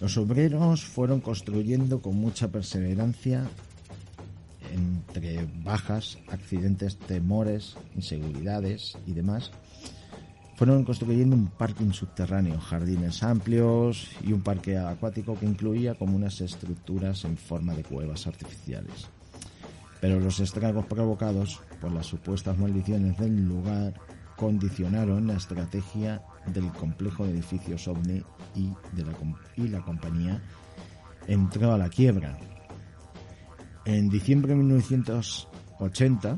Los 0.02 0.18
obreros 0.18 0.84
fueron 0.84 1.22
construyendo 1.22 2.02
con 2.02 2.16
mucha 2.16 2.48
perseverancia 2.48 3.48
entre 4.74 5.48
bajas, 5.64 6.18
accidentes, 6.28 6.98
temores, 6.98 7.76
inseguridades 7.96 8.98
y 9.06 9.14
demás, 9.14 9.52
fueron 10.56 10.84
construyendo 10.86 11.36
un 11.36 11.48
parking 11.48 11.92
subterráneo, 11.92 12.60
jardines 12.60 13.22
amplios 13.22 14.10
y 14.26 14.34
un 14.34 14.42
parque 14.42 14.78
acuático 14.78 15.38
que 15.38 15.46
incluía 15.46 15.96
como 15.96 16.16
unas 16.16 16.42
estructuras 16.42 17.26
en 17.26 17.38
forma 17.38 17.76
de 17.76 17.84
cuevas 17.84 18.26
artificiales. 18.26 19.08
Pero 20.02 20.20
los 20.20 20.40
estragos 20.40 20.86
provocados 20.86 21.60
por 21.80 21.92
las 21.92 22.08
supuestas 22.08 22.58
maldiciones 22.58 23.18
del 23.18 23.48
lugar 23.48 23.94
condicionaron 24.38 25.28
la 25.28 25.34
estrategia 25.34 26.22
del 26.46 26.72
complejo 26.72 27.26
de 27.26 27.32
edificios 27.32 27.88
OVNI 27.90 28.24
y, 28.56 28.74
de 28.94 29.04
la, 29.04 29.14
y 29.58 29.68
la 29.68 29.82
compañía 29.82 30.42
entró 31.28 31.74
a 31.74 31.78
la 31.78 31.90
quiebra 31.90 32.38
en 33.88 34.10
diciembre 34.10 34.50
de 34.50 34.58
1980 34.58 36.38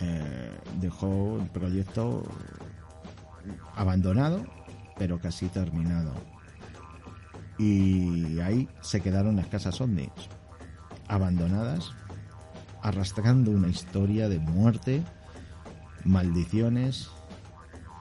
eh, 0.00 0.58
dejó 0.80 1.38
el 1.38 1.46
proyecto 1.50 2.24
abandonado, 3.76 4.42
pero 4.96 5.20
casi 5.20 5.48
terminado. 5.48 6.14
Y 7.58 8.40
ahí 8.40 8.66
se 8.80 9.02
quedaron 9.02 9.36
las 9.36 9.46
casas 9.48 9.78
ovnis, 9.82 10.08
abandonadas, 11.06 11.92
arrastrando 12.80 13.50
una 13.50 13.68
historia 13.68 14.30
de 14.30 14.38
muerte, 14.38 15.02
maldiciones 16.04 17.08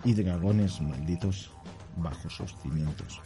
y 0.04 0.14
dragones 0.14 0.82
malditos 0.82 1.52
bajo 1.98 2.30
sus 2.30 2.56
cimientos. 2.62 3.22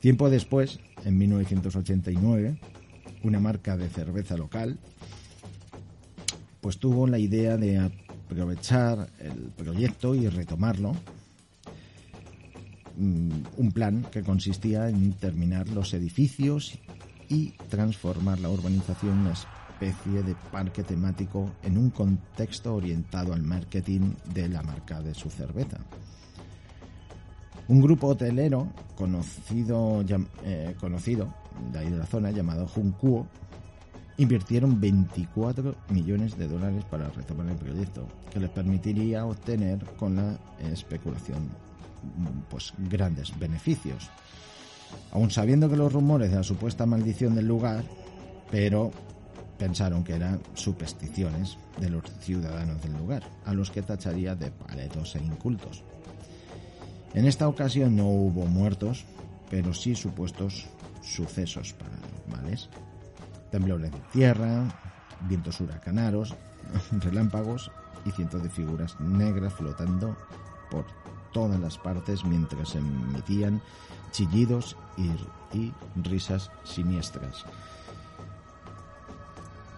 Tiempo 0.00 0.28
después, 0.30 0.80
en 1.04 1.18
1989, 1.18 2.58
una 3.22 3.40
marca 3.40 3.76
de 3.76 3.88
cerveza 3.88 4.36
local, 4.36 4.78
pues 6.60 6.78
tuvo 6.78 7.06
la 7.06 7.18
idea 7.18 7.56
de 7.56 7.78
aprovechar 7.78 9.08
el 9.18 9.50
proyecto 9.56 10.14
y 10.14 10.28
retomarlo. 10.28 10.94
Mm, 12.96 13.30
un 13.56 13.72
plan 13.72 14.06
que 14.10 14.22
consistía 14.22 14.88
en 14.88 15.12
terminar 15.14 15.68
los 15.68 15.94
edificios 15.94 16.78
y 17.28 17.50
transformar 17.68 18.40
la 18.40 18.50
urbanización 18.50 19.24
especie 19.74 20.22
de 20.22 20.34
parque 20.52 20.82
temático 20.82 21.50
en 21.62 21.76
un 21.78 21.90
contexto 21.90 22.74
orientado 22.74 23.32
al 23.32 23.42
marketing 23.42 24.12
de 24.32 24.48
la 24.48 24.62
marca 24.62 25.00
de 25.00 25.14
su 25.14 25.30
cerveza. 25.30 25.78
Un 27.66 27.80
grupo 27.80 28.08
hotelero 28.08 28.68
conocido, 28.94 30.04
eh, 30.44 30.74
conocido 30.78 31.34
de 31.72 31.78
ahí 31.78 31.90
de 31.90 31.96
la 31.96 32.06
zona 32.06 32.30
llamado 32.30 32.66
Junkuo 32.68 33.26
invirtieron 34.16 34.80
24 34.80 35.74
millones 35.88 36.38
de 36.38 36.46
dólares 36.46 36.84
para 36.84 37.08
retomar 37.08 37.48
el 37.48 37.56
proyecto, 37.56 38.06
que 38.30 38.38
les 38.38 38.50
permitiría 38.50 39.26
obtener 39.26 39.78
con 39.98 40.16
la 40.16 40.38
especulación 40.60 41.44
mm, 41.44 42.42
pues 42.48 42.72
grandes 42.78 43.36
beneficios. 43.38 44.08
Aun 45.12 45.30
sabiendo 45.30 45.68
que 45.68 45.76
los 45.76 45.92
rumores 45.92 46.30
de 46.30 46.36
la 46.36 46.42
supuesta 46.44 46.86
maldición 46.86 47.34
del 47.34 47.48
lugar, 47.48 47.82
pero 48.50 48.92
pensaron 49.58 50.04
que 50.04 50.14
eran 50.14 50.40
supersticiones 50.54 51.58
de 51.80 51.90
los 51.90 52.04
ciudadanos 52.20 52.82
del 52.82 52.96
lugar, 52.96 53.22
a 53.44 53.52
los 53.52 53.70
que 53.70 53.82
tacharía 53.82 54.34
de 54.34 54.50
paletos 54.50 55.16
e 55.16 55.22
incultos. 55.22 55.84
En 57.14 57.26
esta 57.26 57.48
ocasión 57.48 57.94
no 57.94 58.08
hubo 58.08 58.46
muertos, 58.46 59.04
pero 59.50 59.72
sí 59.72 59.94
supuestos 59.94 60.66
sucesos 61.00 61.74
paranormales. 61.74 62.68
Temblores 63.50 63.92
de 63.92 64.00
tierra, 64.12 64.66
vientos 65.28 65.60
huracanados, 65.60 66.34
relámpagos 66.90 67.70
y 68.04 68.10
cientos 68.10 68.42
de 68.42 68.50
figuras 68.50 68.98
negras 69.00 69.52
flotando 69.52 70.16
por 70.70 70.86
todas 71.32 71.60
las 71.60 71.78
partes 71.78 72.24
mientras 72.24 72.74
emitían 72.74 73.60
chillidos 74.10 74.76
y 75.52 75.72
risas 75.96 76.50
siniestras. 76.64 77.44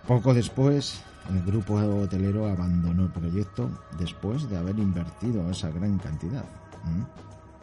Poco 0.06 0.32
después, 0.32 1.02
el 1.30 1.42
grupo 1.42 1.74
hotelero 1.74 2.46
abandonó 2.46 3.02
el 3.02 3.10
proyecto 3.10 3.68
después 3.98 4.48
de 4.48 4.56
haber 4.56 4.78
invertido 4.78 5.50
esa 5.50 5.68
gran 5.70 5.98
cantidad 5.98 6.44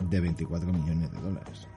de 0.01 0.19
24 0.19 0.73
millones 0.73 1.09
de 1.09 1.21
dólares. 1.21 1.67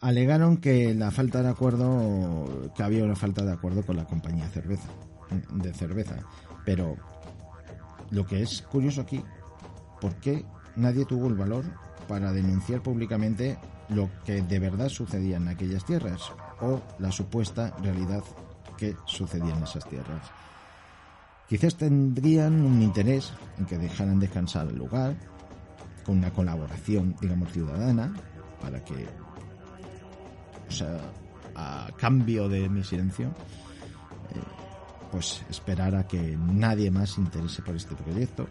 Alegaron 0.00 0.56
que 0.56 0.92
la 0.92 1.12
falta 1.12 1.40
de 1.40 1.50
acuerdo, 1.50 2.72
que 2.74 2.82
había 2.82 3.04
una 3.04 3.14
falta 3.14 3.44
de 3.44 3.52
acuerdo 3.52 3.86
con 3.86 3.96
la 3.96 4.06
compañía 4.06 4.48
cerveza, 4.48 4.88
de 5.52 5.72
cerveza, 5.72 6.16
pero 6.64 6.96
lo 8.10 8.26
que 8.26 8.42
es 8.42 8.62
curioso 8.62 9.02
aquí, 9.02 9.22
¿por 10.00 10.16
qué 10.16 10.44
nadie 10.74 11.04
tuvo 11.04 11.28
el 11.28 11.34
valor 11.34 11.64
para 12.08 12.32
denunciar 12.32 12.82
públicamente 12.82 13.56
lo 13.88 14.10
que 14.24 14.42
de 14.42 14.58
verdad 14.58 14.88
sucedía 14.88 15.36
en 15.36 15.46
aquellas 15.46 15.84
tierras 15.84 16.32
o 16.60 16.80
la 16.98 17.12
supuesta 17.12 17.74
realidad 17.82 18.22
que 18.76 18.96
sucedía 19.04 19.54
en 19.54 19.62
esas 19.62 19.88
tierras? 19.88 20.30
Quizás 21.48 21.76
tendrían 21.76 22.60
un 22.64 22.82
interés 22.82 23.32
en 23.58 23.66
que 23.66 23.78
dejaran 23.78 24.18
descansar 24.18 24.66
el 24.66 24.76
lugar 24.76 25.14
con 26.04 26.18
una 26.18 26.32
colaboración, 26.32 27.14
digamos, 27.20 27.52
ciudadana 27.52 28.12
para 28.60 28.82
que, 28.84 29.06
o 30.68 30.70
sea, 30.70 30.98
a 31.54 31.88
cambio 31.96 32.48
de 32.48 32.68
mi 32.68 32.82
silencio, 32.82 33.28
eh, 33.28 34.40
pues 35.10 35.44
esperar 35.48 35.94
a 35.94 36.06
que 36.06 36.36
nadie 36.36 36.90
más 36.90 37.10
se 37.10 37.20
interese 37.20 37.62
por 37.62 37.76
este 37.76 37.94
proyecto. 37.94 38.48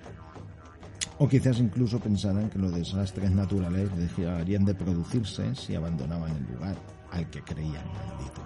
O 1.17 1.30
quizás 1.30 1.60
incluso 1.60 1.99
pensaran 1.99 2.49
que 2.49 2.60
los 2.60 2.73
desastres 2.73 3.32
naturales 3.32 3.89
dejarían 3.95 4.65
de 4.65 4.75
producirse 4.75 5.56
si 5.56 5.73
abandonaban 5.73 6.36
el 6.36 6.54
lugar 6.54 6.75
al 7.12 7.30
que 7.30 7.41
creían 7.41 7.88
maldito. 7.93 8.41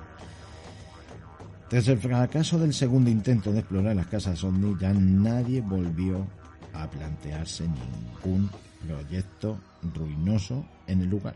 Tras 1.67 1.87
el 1.87 1.97
fracaso 1.97 2.59
del 2.59 2.73
segundo 2.73 3.09
intento 3.09 3.51
de 3.51 3.59
explorar 3.59 3.95
las 3.95 4.07
casas 4.07 4.43
ovni, 4.43 4.75
ya 4.79 4.93
nadie 4.93 5.61
volvió 5.61 6.27
a 6.73 6.87
plantearse 6.87 7.65
ningún 7.67 8.49
proyecto 8.85 9.59
ruinoso 9.95 10.63
en 10.85 11.01
el 11.01 11.09
lugar. 11.09 11.35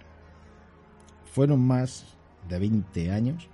Fueron 1.34 1.62
más 1.62 2.06
de 2.48 2.60
20 2.60 3.12
años 3.12 3.48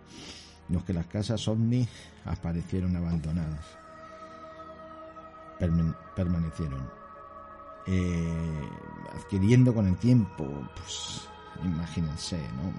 los 0.68 0.84
que 0.84 0.94
las 0.94 1.08
casas 1.08 1.48
ovni 1.48 1.88
aparecieron 2.26 2.96
abandonadas. 2.96 3.66
Permanecieron 6.16 6.99
eh, 7.86 8.70
adquiriendo 9.16 9.74
con 9.74 9.88
el 9.88 9.98
tiempo, 9.98 10.46
pues 10.76 11.28
imagínense, 11.64 12.38
¿no? 12.56 12.74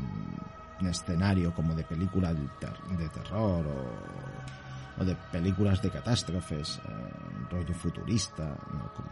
Un 0.80 0.86
escenario 0.88 1.54
como 1.54 1.74
de 1.74 1.84
película 1.84 2.32
de, 2.32 2.46
ter- 2.58 2.96
de 2.98 3.08
terror 3.10 3.66
o, 3.66 5.02
o 5.02 5.04
de 5.04 5.14
películas 5.30 5.82
de 5.82 5.90
catástrofes, 5.90 6.78
eh, 6.78 6.90
rollo 7.50 7.74
futurista, 7.74 8.56
¿no? 8.72 8.92
Con 8.94 9.04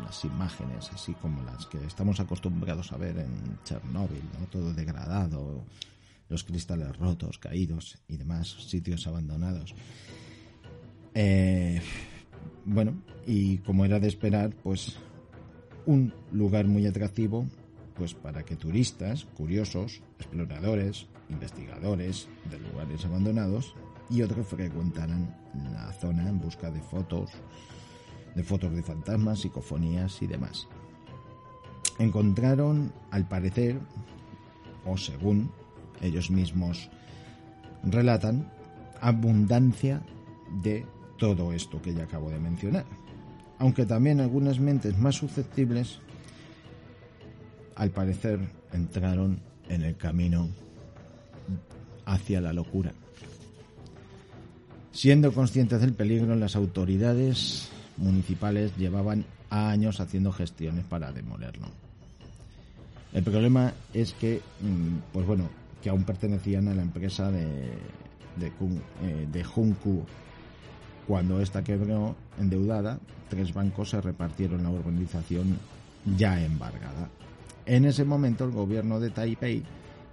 unas 0.00 0.24
imágenes 0.24 0.90
así 0.92 1.12
como 1.14 1.42
las 1.42 1.66
que 1.66 1.84
estamos 1.84 2.18
acostumbrados 2.18 2.90
a 2.92 2.96
ver 2.96 3.18
en 3.18 3.58
Chernóbil, 3.62 4.22
¿no? 4.40 4.46
Todo 4.46 4.72
degradado, 4.72 5.64
los 6.28 6.42
cristales 6.44 6.96
rotos, 6.96 7.38
caídos 7.38 7.98
y 8.08 8.16
demás, 8.16 8.48
sitios 8.48 9.06
abandonados. 9.06 9.74
Eh, 11.14 11.80
bueno, 12.64 12.94
y 13.26 13.58
como 13.58 13.84
era 13.84 14.00
de 14.00 14.08
esperar, 14.08 14.50
pues 14.62 14.96
un 15.86 16.12
lugar 16.30 16.66
muy 16.66 16.86
atractivo 16.86 17.46
pues 17.94 18.14
para 18.14 18.42
que 18.42 18.56
turistas, 18.56 19.26
curiosos, 19.36 20.00
exploradores, 20.18 21.06
investigadores 21.28 22.28
de 22.50 22.58
lugares 22.58 23.04
abandonados 23.04 23.74
y 24.08 24.22
otros 24.22 24.46
frecuentaran 24.46 25.36
la 25.72 25.92
zona 25.92 26.28
en 26.28 26.40
busca 26.40 26.70
de 26.70 26.80
fotos, 26.80 27.30
de 28.34 28.42
fotos 28.42 28.74
de 28.74 28.82
fantasmas, 28.82 29.40
psicofonías 29.40 30.22
y 30.22 30.26
demás. 30.26 30.68
Encontraron, 31.98 32.92
al 33.10 33.28
parecer, 33.28 33.78
o 34.86 34.96
según 34.96 35.50
ellos 36.00 36.30
mismos 36.30 36.90
relatan, 37.84 38.50
abundancia 39.00 40.02
de 40.62 40.86
todo 41.18 41.52
esto 41.52 41.80
que 41.80 41.94
ya 41.94 42.04
acabo 42.04 42.30
de 42.30 42.40
mencionar 42.40 42.84
aunque 43.62 43.86
también 43.86 44.18
algunas 44.20 44.58
mentes 44.58 44.98
más 44.98 45.14
susceptibles, 45.14 46.00
al 47.76 47.90
parecer, 47.90 48.40
entraron 48.72 49.38
en 49.68 49.82
el 49.82 49.96
camino 49.96 50.48
hacia 52.04 52.40
la 52.40 52.52
locura. 52.52 52.92
Siendo 54.90 55.32
conscientes 55.32 55.80
del 55.80 55.92
peligro, 55.92 56.34
las 56.34 56.56
autoridades 56.56 57.68
municipales 57.98 58.76
llevaban 58.76 59.24
años 59.48 60.00
haciendo 60.00 60.32
gestiones 60.32 60.84
para 60.84 61.12
demolerlo. 61.12 61.68
El 63.12 63.22
problema 63.22 63.74
es 63.94 64.12
que, 64.14 64.40
mm, 64.60 65.12
pues 65.12 65.24
bueno, 65.24 65.48
que 65.80 65.88
aún 65.88 66.02
pertenecían 66.02 66.66
a 66.66 66.74
la 66.74 66.82
empresa 66.82 67.30
de, 67.30 67.46
de, 68.40 68.48
eh, 68.48 69.28
de 69.32 69.44
Junku. 69.44 70.04
Cuando 71.06 71.40
esta 71.40 71.64
quebró 71.64 72.14
endeudada, 72.38 72.98
tres 73.28 73.52
bancos 73.52 73.90
se 73.90 74.00
repartieron 74.00 74.62
la 74.62 74.70
urbanización 74.70 75.58
ya 76.16 76.42
embargada. 76.42 77.10
En 77.66 77.84
ese 77.84 78.04
momento 78.04 78.44
el 78.44 78.50
gobierno 78.50 79.00
de 79.00 79.10
Taipei 79.10 79.62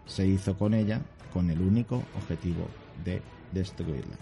se 0.05 0.27
hizo 0.27 0.57
con 0.57 0.73
ella 0.73 1.01
con 1.33 1.49
el 1.49 1.61
único 1.61 2.03
objetivo 2.17 2.67
de 3.03 3.21
destruirla. 3.51 4.17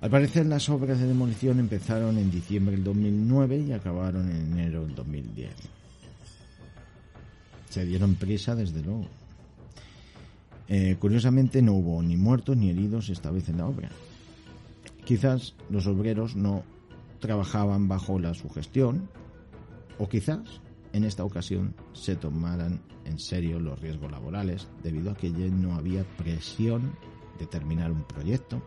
Al 0.00 0.10
parecer 0.10 0.44
las 0.46 0.68
obras 0.68 1.00
de 1.00 1.06
demolición 1.06 1.58
empezaron 1.58 2.18
en 2.18 2.30
diciembre 2.30 2.74
del 2.74 2.84
2009 2.84 3.58
y 3.60 3.72
acabaron 3.72 4.30
en 4.30 4.52
enero 4.52 4.84
del 4.84 4.94
2010. 4.94 5.50
Se 7.70 7.86
dieron 7.86 8.14
prisa 8.14 8.54
desde 8.54 8.82
luego. 8.82 9.06
Eh, 10.68 10.96
curiosamente 10.98 11.62
no 11.62 11.72
hubo 11.72 12.02
ni 12.02 12.16
muertos 12.16 12.56
ni 12.56 12.70
heridos 12.70 13.08
esta 13.08 13.30
vez 13.30 13.48
en 13.48 13.58
la 13.58 13.66
obra. 13.66 13.88
Quizás 15.04 15.54
los 15.68 15.86
obreros 15.86 16.36
no 16.36 16.62
trabajaban 17.20 17.88
bajo 17.88 18.18
la 18.18 18.34
sugestión 18.34 19.08
o 19.98 20.08
quizás 20.08 20.60
en 20.92 21.04
esta 21.04 21.24
ocasión 21.24 21.74
se 21.92 22.16
tomaran 22.16 22.80
en 23.04 23.18
serio 23.18 23.60
los 23.60 23.80
riesgos 23.80 24.10
laborales 24.10 24.68
debido 24.82 25.10
a 25.10 25.14
que 25.14 25.32
ya 25.32 25.46
no 25.46 25.74
había 25.74 26.04
presión 26.16 26.92
de 27.38 27.46
terminar 27.46 27.92
un 27.92 28.04
proyecto 28.04 28.62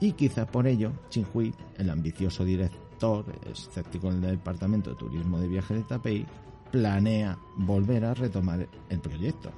y 0.00 0.12
quizá 0.12 0.46
por 0.46 0.66
ello 0.66 0.92
Chinhui, 1.08 1.54
el 1.78 1.90
ambicioso 1.90 2.44
director 2.44 3.24
escéptico 3.50 4.10
del 4.10 4.20
Departamento 4.20 4.90
de 4.90 4.96
Turismo 4.96 5.38
de 5.38 5.48
Viajes 5.48 5.78
de 5.78 5.82
Taipei, 5.84 6.26
planea 6.70 7.38
volver 7.56 8.04
a 8.04 8.14
retomar 8.14 8.68
el 8.88 9.00
proyecto. 9.00 9.50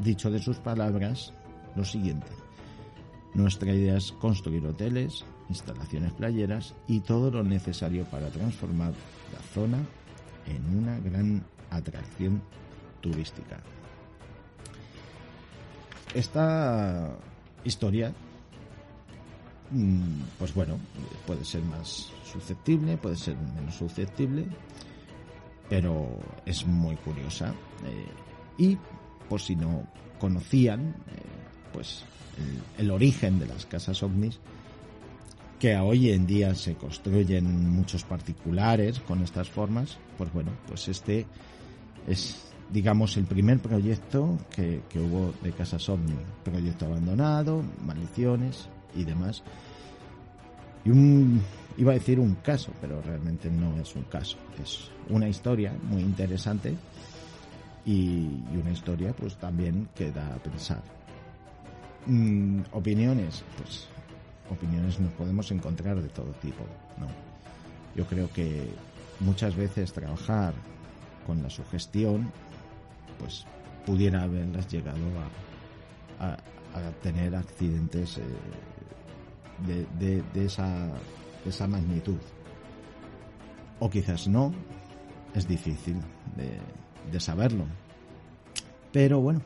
Dicho 0.00 0.30
de 0.30 0.40
sus 0.40 0.58
palabras, 0.58 1.32
lo 1.76 1.84
siguiente. 1.84 2.26
Nuestra 3.34 3.72
idea 3.72 3.96
es 3.96 4.12
construir 4.12 4.66
hoteles, 4.66 5.24
instalaciones 5.48 6.12
playeras 6.12 6.74
y 6.88 7.00
todo 7.00 7.30
lo 7.30 7.42
necesario 7.42 8.04
para 8.04 8.28
transformar 8.28 8.92
la 9.32 9.40
zona 9.54 9.78
en 10.46 10.78
una 10.78 10.98
gran 10.98 11.44
atracción 11.70 12.42
turística. 13.00 13.60
esta 16.14 17.16
historia, 17.64 18.12
mm, 19.70 20.20
pues 20.38 20.54
bueno, 20.54 20.78
puede 21.26 21.44
ser 21.44 21.62
más 21.62 22.12
susceptible, 22.24 22.96
puede 22.96 23.16
ser 23.16 23.36
menos 23.36 23.74
susceptible, 23.74 24.46
pero 25.68 26.18
es 26.44 26.66
muy 26.66 26.96
curiosa. 26.96 27.54
Eh, 27.84 28.06
y 28.58 28.78
por 29.28 29.40
si 29.40 29.56
no 29.56 29.84
conocían, 30.18 30.88
eh, 30.88 31.39
pues 31.72 32.04
el, 32.78 32.90
origen 32.90 33.38
de 33.38 33.46
las 33.46 33.66
casas 33.66 34.02
ovnis, 34.02 34.38
que 35.58 35.76
hoy 35.76 36.10
en 36.10 36.26
día 36.26 36.54
se 36.54 36.74
construyen 36.74 37.68
muchos 37.70 38.04
particulares 38.04 38.98
con 39.00 39.22
estas 39.22 39.48
formas, 39.48 39.98
pues 40.16 40.32
bueno, 40.32 40.50
pues 40.66 40.88
este 40.88 41.26
es, 42.06 42.50
digamos, 42.72 43.16
el 43.16 43.24
primer 43.24 43.60
proyecto 43.60 44.38
que, 44.54 44.82
que 44.88 44.98
hubo 44.98 45.34
de 45.42 45.52
Casas 45.52 45.88
OVNI. 45.88 46.16
Proyecto 46.44 46.86
abandonado, 46.86 47.62
maldiciones 47.84 48.68
y 48.94 49.04
demás. 49.04 49.42
Y 50.84 50.90
un, 50.90 51.42
iba 51.76 51.92
a 51.92 51.94
decir 51.94 52.18
un 52.18 52.36
caso, 52.36 52.72
pero 52.80 53.02
realmente 53.02 53.50
no 53.50 53.78
es 53.78 53.94
un 53.94 54.04
caso. 54.04 54.38
Es 54.62 54.90
una 55.10 55.28
historia 55.28 55.74
muy 55.90 56.00
interesante 56.00 56.74
y, 57.84 58.42
y 58.52 58.56
una 58.60 58.70
historia 58.70 59.12
pues 59.12 59.36
también 59.36 59.88
que 59.94 60.10
da 60.10 60.34
a 60.34 60.38
pensar. 60.38 60.99
Mm, 62.06 62.62
opiniones, 62.72 63.44
pues 63.56 63.86
opiniones 64.50 64.98
nos 64.98 65.12
podemos 65.12 65.50
encontrar 65.50 66.00
de 66.00 66.08
todo 66.08 66.32
tipo, 66.40 66.64
¿no? 66.98 67.06
Yo 67.94 68.06
creo 68.06 68.30
que 68.32 68.68
muchas 69.20 69.54
veces 69.54 69.92
trabajar 69.92 70.54
con 71.26 71.42
la 71.42 71.50
sugestión, 71.50 72.32
pues 73.18 73.44
pudiera 73.84 74.22
haberlas 74.22 74.68
llegado 74.68 74.98
a, 76.18 76.36
tener 77.02 77.34
accidentes 77.34 78.18
eh, 78.18 78.22
de, 79.98 80.22
de, 80.32 80.44
esa, 80.44 80.86
de 81.44 81.50
esa 81.50 81.66
magnitud. 81.66 82.18
O 83.80 83.90
quizás 83.90 84.28
no, 84.28 84.52
es 85.34 85.48
difícil 85.48 85.96
de 87.10 87.20
saberlo. 87.20 87.64
Pero 88.92 89.20
bueno, 89.20 89.40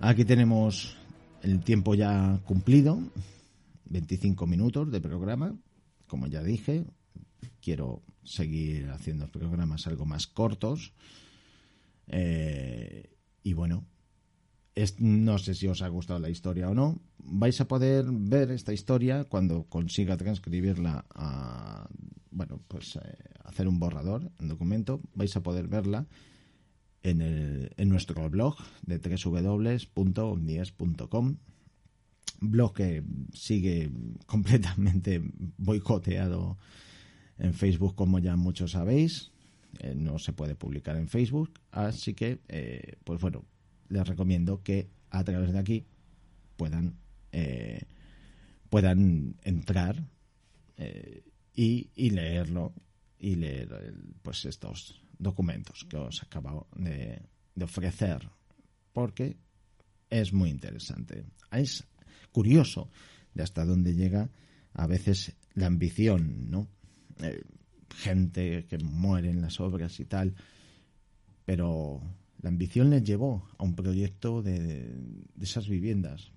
aquí 0.00 0.24
tenemos 0.24 0.99
el 1.42 1.60
tiempo 1.60 1.94
ya 1.94 2.40
cumplido, 2.44 3.00
25 3.86 4.46
minutos 4.46 4.90
de 4.90 5.00
programa, 5.00 5.56
como 6.06 6.26
ya 6.26 6.42
dije, 6.42 6.84
quiero 7.60 8.02
seguir 8.24 8.90
haciendo 8.90 9.30
programas 9.30 9.86
algo 9.86 10.06
más 10.06 10.26
cortos. 10.26 10.92
Eh, 12.06 13.16
y 13.42 13.52
bueno, 13.52 13.86
es, 14.74 15.00
no 15.00 15.38
sé 15.38 15.54
si 15.54 15.66
os 15.66 15.82
ha 15.82 15.88
gustado 15.88 16.18
la 16.20 16.30
historia 16.30 16.68
o 16.68 16.74
no. 16.74 17.00
Vais 17.18 17.60
a 17.60 17.68
poder 17.68 18.06
ver 18.08 18.50
esta 18.50 18.72
historia 18.72 19.24
cuando 19.24 19.64
consiga 19.64 20.16
transcribirla 20.16 21.06
a, 21.14 21.88
bueno, 22.30 22.60
pues 22.68 22.96
eh, 22.96 23.00
hacer 23.44 23.68
un 23.68 23.78
borrador, 23.78 24.30
un 24.40 24.48
documento. 24.48 25.00
Vais 25.14 25.34
a 25.36 25.42
poder 25.42 25.68
verla 25.68 26.06
en, 27.02 27.22
el, 27.22 27.72
en 27.76 27.88
nuestro 27.88 28.28
blog 28.28 28.56
de 28.82 28.98
www.omnies.com 28.98 31.36
blog 32.40 32.74
que 32.74 33.04
sigue 33.32 33.90
completamente 34.26 35.22
boicoteado 35.58 36.58
en 37.38 37.54
Facebook, 37.54 37.94
como 37.94 38.18
ya 38.18 38.36
muchos 38.36 38.72
sabéis. 38.72 39.30
Eh, 39.78 39.94
no 39.94 40.18
se 40.18 40.32
puede 40.32 40.56
publicar 40.56 40.96
en 40.96 41.08
Facebook, 41.08 41.52
así 41.70 42.14
que, 42.14 42.40
eh, 42.48 42.96
pues 43.04 43.20
bueno, 43.20 43.44
les 43.88 44.06
recomiendo 44.06 44.62
que 44.62 44.90
a 45.10 45.22
través 45.22 45.52
de 45.52 45.58
aquí 45.58 45.86
puedan 46.56 46.96
eh, 47.32 47.82
puedan 48.68 49.36
entrar 49.42 50.04
y, 51.54 51.90
y, 51.94 52.10
leerlo 52.10 52.72
y 53.18 53.34
leer 53.34 53.94
pues 54.22 54.46
estos 54.46 55.02
documentos 55.20 55.84
que 55.88 55.96
os 55.96 56.22
acabo 56.22 56.66
de, 56.74 57.22
de 57.54 57.64
ofrecer 57.64 58.28
porque 58.92 59.36
es 60.08 60.32
muy 60.32 60.50
interesante. 60.50 61.24
Es 61.52 61.86
curioso 62.32 62.90
de 63.34 63.42
hasta 63.42 63.64
dónde 63.64 63.94
llega 63.94 64.30
a 64.74 64.86
veces 64.86 65.36
la 65.54 65.66
ambición, 65.66 66.50
¿no? 66.50 66.68
Eh, 67.22 67.42
gente 67.94 68.66
que 68.66 68.78
muere 68.78 69.30
en 69.30 69.42
las 69.42 69.60
obras 69.60 69.98
y 70.00 70.04
tal, 70.04 70.34
pero 71.44 72.00
la 72.40 72.48
ambición 72.48 72.90
les 72.90 73.02
llevó 73.02 73.48
a 73.58 73.64
un 73.64 73.74
proyecto 73.74 74.42
de, 74.42 74.94
de 75.34 75.44
esas 75.44 75.68
viviendas. 75.68 76.32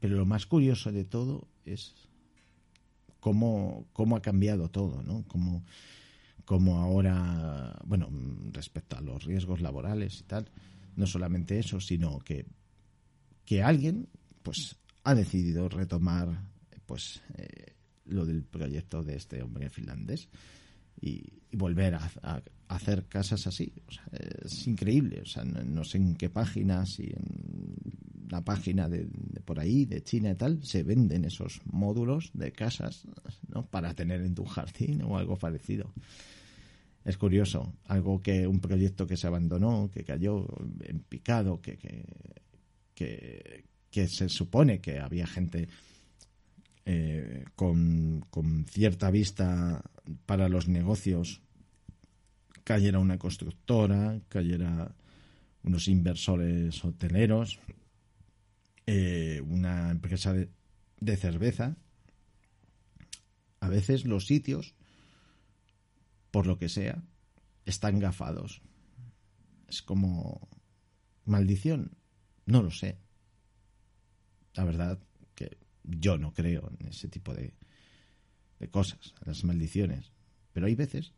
Pero 0.00 0.16
lo 0.16 0.26
más 0.26 0.46
curioso 0.46 0.92
de 0.92 1.04
todo 1.04 1.48
es 1.64 1.94
cómo, 3.20 3.88
cómo 3.92 4.16
ha 4.16 4.22
cambiado 4.22 4.70
todo, 4.70 5.02
¿no? 5.02 5.24
Cómo, 5.26 5.64
cómo 6.48 6.78
ahora, 6.78 7.78
bueno, 7.84 8.08
respecto 8.52 8.96
a 8.96 9.02
los 9.02 9.22
riesgos 9.22 9.60
laborales 9.60 10.20
y 10.20 10.22
tal, 10.22 10.50
no 10.96 11.06
solamente 11.06 11.58
eso, 11.58 11.78
sino 11.78 12.20
que, 12.20 12.46
que 13.44 13.62
alguien, 13.62 14.08
pues, 14.42 14.76
ha 15.04 15.14
decidido 15.14 15.68
retomar, 15.68 16.48
pues, 16.86 17.20
eh, 17.36 17.74
lo 18.06 18.24
del 18.24 18.44
proyecto 18.44 19.04
de 19.04 19.16
este 19.16 19.42
hombre 19.42 19.68
finlandés 19.68 20.30
y, 20.98 21.22
volver 21.52 21.96
a, 21.96 22.42
hacer 22.68 23.04
casas 23.08 23.46
así. 23.46 23.70
Es 24.44 24.66
increíble. 24.66 25.20
O 25.20 25.26
sea, 25.26 25.44
no, 25.44 25.62
no, 25.62 25.84
sé 25.84 25.98
en 25.98 26.14
qué 26.14 26.30
página, 26.30 26.86
si 26.86 27.04
en 27.04 27.74
la 28.30 28.42
página 28.42 28.88
de, 28.88 29.06
por 29.44 29.60
ahí, 29.60 29.84
de 29.84 30.02
China 30.02 30.30
y 30.30 30.34
tal, 30.34 30.64
se 30.64 30.82
venden 30.82 31.26
esos 31.26 31.60
módulos 31.66 32.30
de 32.32 32.52
casas 32.52 33.06
¿no? 33.48 33.66
para 33.66 33.92
tener 33.92 34.22
en 34.22 34.34
tu 34.34 34.46
jardín 34.46 35.02
o 35.02 35.18
algo 35.18 35.36
parecido. 35.36 35.92
Es 37.08 37.16
curioso, 37.16 37.72
algo 37.86 38.20
que 38.20 38.46
un 38.46 38.60
proyecto 38.60 39.06
que 39.06 39.16
se 39.16 39.26
abandonó, 39.26 39.90
que 39.90 40.04
cayó 40.04 40.46
en 40.84 41.00
picado, 41.00 41.58
que, 41.62 41.78
que, 42.94 43.64
que, 43.90 44.08
se 44.08 44.28
supone 44.28 44.82
que 44.82 44.98
había 44.98 45.26
gente 45.26 45.68
eh, 46.84 47.46
con, 47.56 48.26
con, 48.28 48.66
cierta 48.66 49.10
vista 49.10 49.82
para 50.26 50.50
los 50.50 50.68
negocios, 50.68 51.40
cayera 52.62 52.98
una 52.98 53.16
constructora, 53.16 54.20
cayera 54.28 54.94
unos 55.62 55.88
inversores 55.88 56.84
hoteleros, 56.84 57.58
eh, 58.84 59.40
una 59.48 59.90
empresa 59.90 60.34
de, 60.34 60.50
de, 61.00 61.16
cerveza. 61.16 61.74
A 63.60 63.70
veces 63.70 64.04
los 64.04 64.26
sitios, 64.26 64.74
por 66.30 66.46
lo 66.46 66.58
que 66.58 66.68
sea, 66.68 67.02
están 67.64 67.98
gafados. 67.98 68.62
Es 69.68 69.82
como 69.82 70.48
maldición, 71.24 71.96
no 72.46 72.62
lo 72.62 72.70
sé. 72.70 72.98
La 74.54 74.64
verdad 74.64 74.98
que 75.34 75.58
yo 75.84 76.18
no 76.18 76.32
creo 76.32 76.70
en 76.78 76.88
ese 76.88 77.08
tipo 77.08 77.34
de, 77.34 77.54
de 78.58 78.68
cosas, 78.68 79.14
las 79.24 79.44
maldiciones. 79.44 80.12
Pero 80.52 80.66
hay 80.66 80.74
veces 80.74 81.12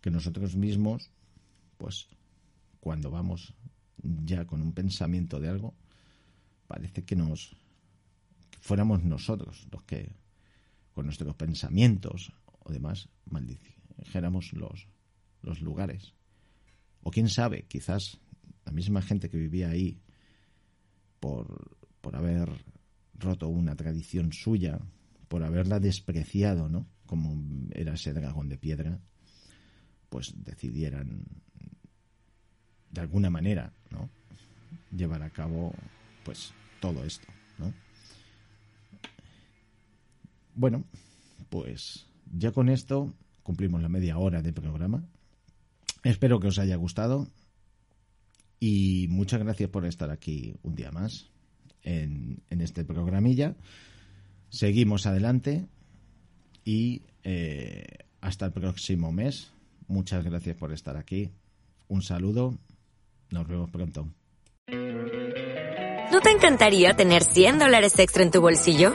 que 0.00 0.10
nosotros 0.10 0.56
mismos, 0.56 1.10
pues, 1.76 2.08
cuando 2.80 3.10
vamos 3.10 3.54
ya 4.02 4.46
con 4.46 4.62
un 4.62 4.72
pensamiento 4.72 5.40
de 5.40 5.48
algo, 5.48 5.74
parece 6.66 7.04
que 7.04 7.16
nos 7.16 7.56
fuéramos 8.60 9.02
nosotros 9.02 9.66
los 9.70 9.82
que, 9.84 10.14
con 10.92 11.06
nuestros 11.06 11.34
pensamientos 11.34 12.32
o 12.44 12.72
demás, 12.72 13.08
maldijéramos 14.00 14.52
los, 14.52 14.88
los 15.42 15.60
lugares. 15.60 16.14
O 17.02 17.10
quién 17.10 17.28
sabe, 17.28 17.64
quizás 17.68 18.18
la 18.64 18.72
misma 18.72 19.02
gente 19.02 19.28
que 19.28 19.38
vivía 19.38 19.70
ahí 19.70 20.00
por, 21.18 21.76
por 22.00 22.16
haber 22.16 22.48
roto 23.14 23.48
una 23.48 23.76
tradición 23.76 24.32
suya, 24.32 24.80
por 25.28 25.42
haberla 25.44 25.80
despreciado, 25.80 26.68
¿no? 26.68 26.86
Como 27.06 27.68
era 27.72 27.94
ese 27.94 28.12
dragón 28.12 28.48
de 28.48 28.58
piedra, 28.58 28.98
pues 30.08 30.32
decidieran 30.36 31.24
de 32.90 33.00
alguna 33.00 33.30
manera, 33.30 33.72
¿no? 33.90 34.08
Llevar 34.90 35.22
a 35.22 35.30
cabo, 35.30 35.72
pues, 36.24 36.52
todo 36.80 37.04
esto, 37.04 37.26
¿no? 37.58 37.72
Bueno, 40.54 40.84
pues 41.48 42.06
ya 42.32 42.52
con 42.52 42.68
esto 42.68 43.12
cumplimos 43.42 43.82
la 43.82 43.88
media 43.88 44.18
hora 44.18 44.42
de 44.42 44.52
programa. 44.52 45.04
Espero 46.02 46.40
que 46.40 46.48
os 46.48 46.58
haya 46.58 46.76
gustado 46.76 47.28
y 48.58 49.06
muchas 49.08 49.40
gracias 49.40 49.70
por 49.70 49.86
estar 49.86 50.10
aquí 50.10 50.54
un 50.62 50.74
día 50.74 50.90
más 50.90 51.30
en, 51.82 52.42
en 52.50 52.60
este 52.60 52.84
programilla. 52.84 53.56
Seguimos 54.48 55.06
adelante 55.06 55.66
y 56.64 57.02
eh, 57.22 57.84
hasta 58.20 58.46
el 58.46 58.52
próximo 58.52 59.12
mes. 59.12 59.52
Muchas 59.88 60.24
gracias 60.24 60.56
por 60.56 60.72
estar 60.72 60.96
aquí. 60.96 61.30
Un 61.88 62.02
saludo. 62.02 62.58
Nos 63.30 63.48
vemos 63.48 63.70
pronto. 63.70 64.08
¿No 66.12 66.20
te 66.20 66.30
encantaría 66.30 66.94
tener 66.94 67.22
100 67.22 67.58
dólares 67.58 67.98
extra 67.98 68.22
en 68.22 68.30
tu 68.30 68.40
bolsillo? 68.40 68.94